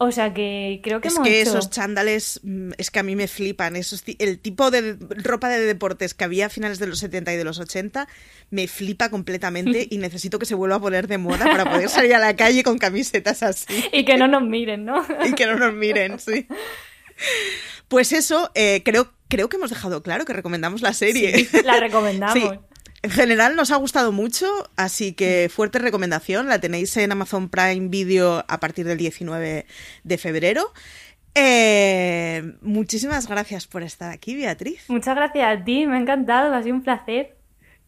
O 0.00 0.12
sea 0.12 0.32
que 0.32 0.80
creo 0.84 1.00
que 1.00 1.08
Es 1.08 1.14
hemos 1.14 1.26
que 1.26 1.40
hecho... 1.40 1.50
esos 1.50 1.70
chándales, 1.70 2.38
mm, 2.44 2.70
es 2.78 2.92
que 2.92 3.00
a 3.00 3.02
mí 3.02 3.16
me 3.16 3.26
flipan. 3.26 3.74
Esos, 3.74 4.04
el 4.20 4.38
tipo 4.38 4.70
de 4.70 4.96
ropa 5.00 5.48
de 5.48 5.58
deportes 5.58 6.14
que 6.14 6.22
había 6.22 6.46
a 6.46 6.48
finales 6.50 6.78
de 6.78 6.86
los 6.86 7.00
70 7.00 7.32
y 7.32 7.36
de 7.36 7.42
los 7.42 7.58
80 7.58 8.06
me 8.50 8.68
flipa 8.68 9.10
completamente 9.10 9.86
y 9.90 9.98
necesito 9.98 10.38
que 10.38 10.46
se 10.46 10.54
vuelva 10.54 10.76
a 10.76 10.80
poner 10.80 11.08
de 11.08 11.18
moda 11.18 11.46
para 11.46 11.64
poder 11.68 11.88
salir 11.88 12.14
a 12.14 12.20
la 12.20 12.36
calle 12.36 12.62
con 12.62 12.78
camisetas 12.78 13.42
así 13.42 13.84
Y 13.92 14.04
que 14.04 14.16
no 14.16 14.28
nos 14.28 14.42
miren, 14.42 14.84
¿no? 14.84 15.04
y 15.26 15.32
que 15.32 15.46
no 15.46 15.56
nos 15.56 15.74
miren, 15.74 16.20
sí. 16.20 16.46
Pues 17.88 18.12
eso, 18.12 18.52
eh, 18.54 18.82
creo, 18.84 19.12
creo 19.28 19.48
que 19.48 19.56
hemos 19.56 19.70
dejado 19.70 20.02
claro 20.02 20.24
que 20.24 20.32
recomendamos 20.32 20.82
la 20.82 20.92
serie. 20.92 21.44
Sí, 21.44 21.62
la 21.64 21.80
recomendamos. 21.80 22.34
Sí. 22.34 22.48
En 23.02 23.10
general 23.10 23.54
nos 23.54 23.70
ha 23.70 23.76
gustado 23.76 24.10
mucho, 24.10 24.46
así 24.76 25.12
que 25.12 25.48
fuerte 25.54 25.78
recomendación. 25.78 26.48
La 26.48 26.60
tenéis 26.60 26.96
en 26.96 27.12
Amazon 27.12 27.48
Prime 27.48 27.88
Video 27.88 28.44
a 28.48 28.58
partir 28.60 28.86
del 28.86 28.98
19 28.98 29.66
de 30.02 30.18
febrero. 30.18 30.72
Eh, 31.36 32.54
muchísimas 32.60 33.28
gracias 33.28 33.68
por 33.68 33.84
estar 33.84 34.10
aquí, 34.10 34.34
Beatriz. 34.34 34.84
Muchas 34.88 35.14
gracias 35.14 35.46
a 35.46 35.64
ti, 35.64 35.86
me 35.86 35.96
ha 35.96 36.00
encantado, 36.00 36.52
ha 36.52 36.62
sido 36.62 36.74
un 36.74 36.82
placer. 36.82 37.37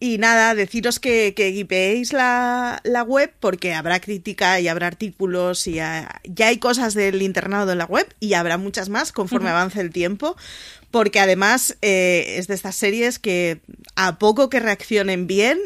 Y 0.03 0.17
nada, 0.17 0.55
deciros 0.55 0.99
que, 0.99 1.35
que 1.37 1.49
guipeéis 1.51 2.15
la, 2.15 2.81
la 2.85 3.03
web 3.03 3.33
porque 3.39 3.75
habrá 3.75 4.01
crítica 4.01 4.59
y 4.59 4.67
habrá 4.67 4.87
artículos 4.87 5.67
y 5.67 5.75
ya, 5.75 6.21
ya 6.25 6.47
hay 6.47 6.57
cosas 6.57 6.95
del 6.95 7.21
internado 7.21 7.71
en 7.73 7.79
la 7.79 7.85
web 7.85 8.07
y 8.19 8.33
habrá 8.33 8.57
muchas 8.57 8.89
más 8.89 9.13
conforme 9.13 9.51
avance 9.51 9.79
el 9.81 9.91
tiempo. 9.91 10.37
Porque 10.91 11.21
además 11.21 11.77
eh, 11.83 12.37
es 12.39 12.47
de 12.49 12.55
estas 12.55 12.77
series 12.77 13.19
que 13.19 13.61
a 13.95 14.19
poco 14.19 14.49
que 14.49 14.59
reaccionen 14.59 15.27
bien, 15.27 15.59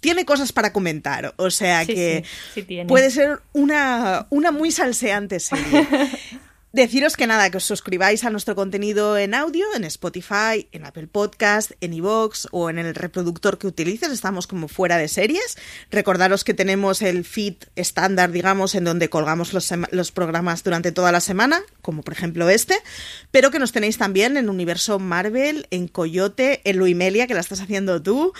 tiene 0.00 0.24
cosas 0.24 0.52
para 0.52 0.72
comentar. 0.72 1.34
O 1.36 1.50
sea 1.50 1.84
Sí, 1.84 1.94
que 1.94 2.24
sí, 2.24 2.30
sí 2.54 2.62
tiene. 2.62 2.86
puede 2.88 3.10
ser 3.10 3.40
una, 3.52 4.26
una 4.30 4.52
muy 4.52 4.70
salseante 4.72 5.38
serie. 5.38 5.86
Deciros 6.76 7.16
que 7.16 7.26
nada, 7.26 7.48
que 7.48 7.56
os 7.56 7.64
suscribáis 7.64 8.22
a 8.24 8.28
nuestro 8.28 8.54
contenido 8.54 9.16
en 9.16 9.32
audio, 9.32 9.64
en 9.74 9.84
Spotify, 9.84 10.68
en 10.72 10.84
Apple 10.84 11.06
Podcast, 11.06 11.70
en 11.80 11.94
iVoox 11.94 12.48
o 12.50 12.68
en 12.68 12.78
el 12.78 12.94
reproductor 12.94 13.56
que 13.56 13.66
utilices. 13.66 14.12
Estamos 14.12 14.46
como 14.46 14.68
fuera 14.68 14.98
de 14.98 15.08
series. 15.08 15.56
Recordaros 15.90 16.44
que 16.44 16.52
tenemos 16.52 17.00
el 17.00 17.24
feed 17.24 17.54
estándar, 17.76 18.30
digamos, 18.30 18.74
en 18.74 18.84
donde 18.84 19.08
colgamos 19.08 19.54
los, 19.54 20.12
programas 20.12 20.64
durante 20.64 20.92
toda 20.92 21.12
la 21.12 21.20
semana, 21.20 21.62
como 21.80 22.02
por 22.02 22.12
ejemplo 22.12 22.50
este, 22.50 22.74
pero 23.30 23.50
que 23.50 23.58
nos 23.58 23.72
tenéis 23.72 23.96
también 23.96 24.36
en 24.36 24.50
Universo 24.50 24.98
Marvel, 24.98 25.68
en 25.70 25.88
Coyote, 25.88 26.60
en 26.64 26.76
Luimelia, 26.76 27.26
que 27.26 27.32
la 27.32 27.40
estás 27.40 27.62
haciendo 27.62 28.02
tú, 28.02 28.34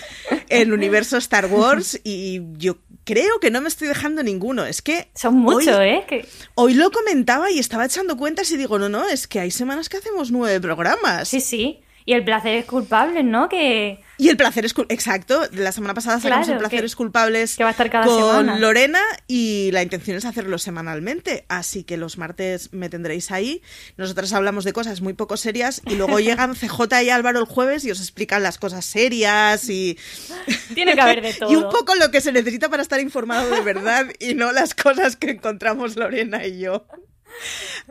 en 0.51 0.75
Universo 0.75 1.17
Star 1.17 1.47
Wars 1.47 1.99
y 2.05 2.43
yo 2.59 2.77
creo 3.07 3.41
que 3.41 3.51
no 3.51 3.63
me 3.63 3.69
estoy 3.69 3.89
dejando 3.89 4.23
ninguno. 4.23 4.67
Es 4.67 4.83
que... 4.83 5.09
Son 5.15 5.35
muchos, 5.37 5.79
¿eh? 5.81 6.05
Que... 6.07 6.29
Hoy 6.57 6.75
lo 6.75 6.91
comentaba 6.91 7.51
y 7.51 7.59
estaba 7.59 7.87
echando 7.87 8.19
cuentas 8.19 8.51
y 8.51 8.59
digo, 8.59 8.79
no, 8.79 8.91
no, 8.91 9.09
es 9.09 9.27
que 9.27 9.41
hay 9.41 9.51
semanas 9.51 9.89
que 9.89 9.97
hacemos 9.97 10.31
nueve 10.31 10.61
programas. 10.61 11.29
Sí, 11.29 11.41
sí. 11.41 11.81
Y 12.05 12.13
el 12.13 12.25
placer 12.25 12.57
es 12.57 12.67
culpable, 12.67 13.23
¿no? 13.23 13.49
Que, 13.49 14.01
Y 14.19 14.29
el 14.31 14.37
placer 14.37 14.65
es 14.65 14.75
exacto. 14.89 15.43
La 15.53 15.73
semana 15.73 15.95
pasada 15.95 16.21
sacamos 16.21 16.47
Claro, 16.47 16.53
el 16.55 16.59
placer 16.61 16.81
que- 16.81 16.87
es 16.87 16.97
culpables 16.97 17.57
que 17.57 17.65
va 17.65 17.71
a 17.71 17.73
estar 17.73 17.91
cada 17.91 18.07
con 18.07 18.19
semana. 18.47 18.59
Lorena 18.59 19.01
y 19.27 19.71
la 19.73 19.83
intención 19.83 20.17
es 20.17 20.25
hacerlo 20.25 20.59
semanalmente. 20.59 21.45
Así 21.49 21.85
que 21.85 21.97
los 21.97 22.17
martes 22.19 22.73
me 22.73 22.89
tendréis 22.89 23.31
ahí. 23.31 23.63
Nosotras 23.97 24.33
hablamos 24.33 24.65
de 24.65 24.73
cosas 24.73 25.01
muy 25.01 25.13
poco 25.13 25.37
serias 25.37 25.83
y 25.87 25.97
luego 25.97 26.19
llegan 26.21 26.55
CJ 26.55 27.03
y 27.05 27.11
Álvaro 27.11 27.41
el 27.41 27.47
jueves 27.47 27.85
y 27.85 27.91
os 27.91 28.01
explican 28.01 28.43
las 28.43 28.59
cosas 28.59 28.85
serias 28.85 29.69
y 29.69 29.99
Tiene 30.75 30.95
que 30.95 31.01
haber 31.01 31.23
de 31.23 31.35
todo. 31.35 31.51
y 31.53 31.57
un 31.57 31.65
poco 31.71 31.95
lo 31.95 32.11
que 32.11 32.21
se 32.21 32.33
necesita 32.33 32.69
para 32.69 32.83
estar 32.83 33.01
informado 33.01 33.51
de 33.51 33.61
verdad 33.61 34.07
y 34.19 34.35
no 34.35 34.53
las 34.53 34.75
cosas 34.75 35.17
que 35.17 35.31
encontramos 35.31 35.97
Lorena 35.97 36.47
y 36.47 36.61
yo. 36.61 36.87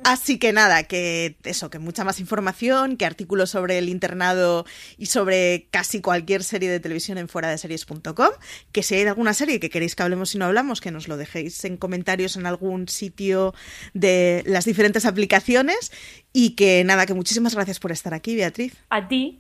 Así 0.04 0.38
que 0.38 0.54
nada, 0.54 0.84
que 0.84 1.38
eso, 1.44 1.70
que 1.70 1.80
mucha 1.80 2.04
más 2.04 2.20
información, 2.20 2.98
que 2.98 3.06
artículos 3.06 3.50
sobre 3.50 3.78
el 3.78 3.90
internado 3.90 4.66
y 4.98 5.08
sobre 5.08 5.68
casi 5.72 6.02
cualquier 6.02 6.44
serie 6.44 6.70
de 6.70 6.80
televisión 6.80 7.18
en 7.18 7.28
fuera 7.28 7.50
de 7.50 7.58
series.com, 7.58 8.30
que 8.72 8.84
si 8.84 8.96
hay 8.96 9.06
alguna 9.06 9.34
serie 9.34 9.60
que 9.60 9.70
queréis 9.70 9.96
que 9.96 10.04
hablemos 10.04 10.36
y 10.36 10.38
no 10.38 10.46
hablamos, 10.46 10.82
que 10.82 10.92
nos 10.92 11.08
lo 11.08 11.18
dejéis 11.18 11.64
en 11.66 11.78
comentarios 11.78 12.36
en 12.36 12.46
algún 12.46 12.88
sitio 12.88 13.54
de 13.94 14.44
las 14.46 14.66
diferentes 14.66 15.06
aplicaciones 15.06 15.92
y 16.34 16.52
que 16.52 16.84
nada, 16.84 17.06
que 17.06 17.14
muchísimas 17.14 17.56
gracias 17.56 17.80
por 17.80 17.92
estar 17.92 18.14
aquí, 18.14 18.36
Beatriz. 18.36 18.74
A 18.90 19.08
ti. 19.08 19.40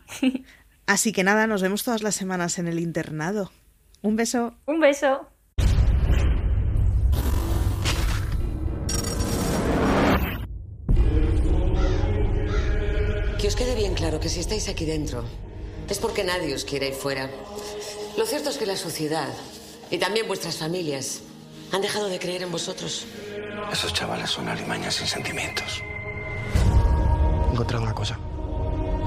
Así 0.88 1.12
que 1.12 1.24
nada, 1.24 1.48
nos 1.48 1.62
vemos 1.62 1.84
todas 1.84 2.04
las 2.04 2.16
semanas 2.16 2.60
en 2.60 2.68
el 2.68 2.80
internado. 2.80 3.52
Un 4.02 4.16
beso. 4.16 4.56
Un 4.68 4.80
beso. 4.80 5.28
Que 13.46 13.50
os 13.50 13.56
quede 13.56 13.76
bien 13.76 13.94
claro 13.94 14.20
que 14.20 14.28
si 14.28 14.40
estáis 14.40 14.68
aquí 14.70 14.86
dentro 14.86 15.24
es 15.88 16.00
porque 16.00 16.24
nadie 16.24 16.56
os 16.56 16.66
quiere 16.66 16.88
ahí 16.88 16.94
fuera. 16.94 17.30
Lo 18.18 18.26
cierto 18.26 18.50
es 18.50 18.58
que 18.58 18.66
la 18.66 18.76
sociedad 18.76 19.30
y 19.92 20.00
también 20.00 20.28
vuestras 20.28 20.58
familias 20.58 21.22
han 21.72 21.84
dejado 21.84 22.08
de 22.08 22.18
creer 22.18 22.42
en 22.42 22.52
vosotros. 22.52 23.06
Esos 23.72 23.94
chavales 23.94 24.32
son 24.32 24.50
alimañas 24.50 24.96
sin 24.96 25.06
sentimientos. 25.06 25.84
He 27.48 27.54
encontrado 27.54 27.84
una 27.84 27.94
cosa. 27.94 28.18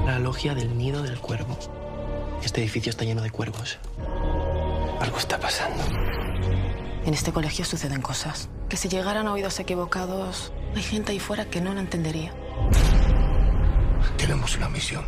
La 0.07 0.21
logia 0.21 0.55
del 0.55 0.79
nido 0.79 1.03
del 1.03 1.19
cuervo. 1.19 1.59
Este 2.45 2.61
edificio 2.61 2.91
está 2.91 3.05
lleno 3.05 3.23
de 3.23 3.33
cuervos. 3.33 3.81
Algo 5.01 5.19
está 5.19 5.41
pasando. 5.41 5.83
En 7.05 7.13
este 7.13 7.33
colegio 7.33 7.65
suceden 7.65 8.03
cosas. 8.03 8.49
Que 8.69 8.77
si 8.77 8.89
llegaran 8.89 9.27
a 9.27 9.33
oídos 9.33 9.59
equivocados, 9.59 10.53
hay 10.77 10.83
gente 10.85 11.11
ahí 11.11 11.19
fuera 11.19 11.51
que 11.51 11.61
no 11.61 11.75
lo 11.75 11.81
entendería. 11.81 12.33
Tenemos 14.19 14.57
una 14.57 14.69
misión. 14.69 15.05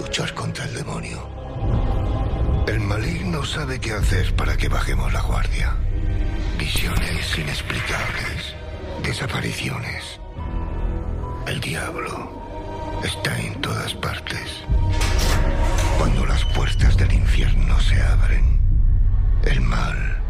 Luchar 0.00 0.34
contra 0.34 0.64
el 0.64 0.74
demonio. 0.74 1.28
El 2.66 2.80
maligno 2.80 3.44
sabe 3.44 3.78
qué 3.78 3.92
hacer 3.92 4.34
para 4.34 4.56
que 4.56 4.68
bajemos 4.68 5.12
la 5.12 5.20
guardia. 5.20 5.76
Visiones 6.58 7.38
inexplicables. 7.38 8.54
Desapariciones. 9.04 10.18
El 11.46 11.60
diablo 11.60 13.00
está 13.04 13.38
en 13.38 13.60
todas 13.60 13.94
partes. 13.94 14.64
Cuando 15.98 16.26
las 16.26 16.44
puertas 16.46 16.96
del 16.96 17.12
infierno 17.12 17.78
se 17.80 18.00
abren, 18.02 18.60
el 19.44 19.60
mal 19.60 20.20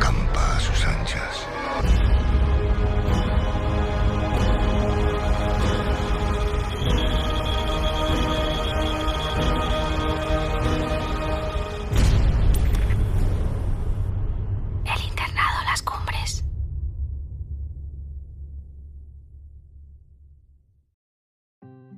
campa 0.00 0.56
a 0.56 0.60
sus 0.60 0.84
anchas. 0.84 1.53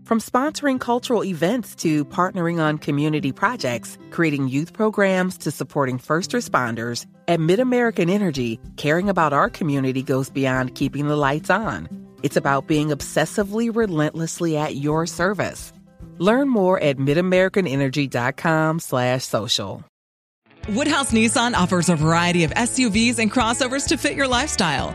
From 0.07 0.21
sponsoring 0.21 0.79
cultural 0.79 1.25
events 1.25 1.75
to 1.83 2.05
partnering 2.05 2.61
on 2.61 2.79
community 2.79 3.33
projects, 3.33 3.99
creating 4.11 4.47
youth 4.47 4.73
programs 4.73 5.37
to 5.39 5.51
supporting 5.51 5.99
first 5.99 6.31
responders, 6.31 7.07
at 7.27 7.41
MidAmerican 7.41 8.09
Energy, 8.09 8.61
caring 8.77 9.09
about 9.09 9.33
our 9.33 9.51
community 9.51 10.05
goes 10.05 10.31
beyond 10.31 10.77
keeping 10.77 11.09
the 11.09 11.17
lights 11.17 11.51
on. 11.51 11.89
It's 12.23 12.37
about 12.37 12.69
being 12.69 12.91
obsessively 12.91 13.75
relentlessly 13.75 14.57
at 14.57 14.77
your 14.77 15.07
service. 15.07 15.73
Learn 16.19 16.49
more 16.51 16.79
at 16.79 16.99
midamericanenergy.com 16.99 18.79
slash 18.79 19.25
social. 19.25 19.85
Woodhouse 20.69 21.11
Nissan 21.11 21.55
offers 21.55 21.89
a 21.89 21.97
variety 21.97 22.45
of 22.45 22.53
SUVs 22.53 23.19
and 23.19 23.33
crossovers 23.33 23.89
to 23.89 23.97
fit 23.97 24.15
your 24.15 24.29
lifestyle. 24.29 24.95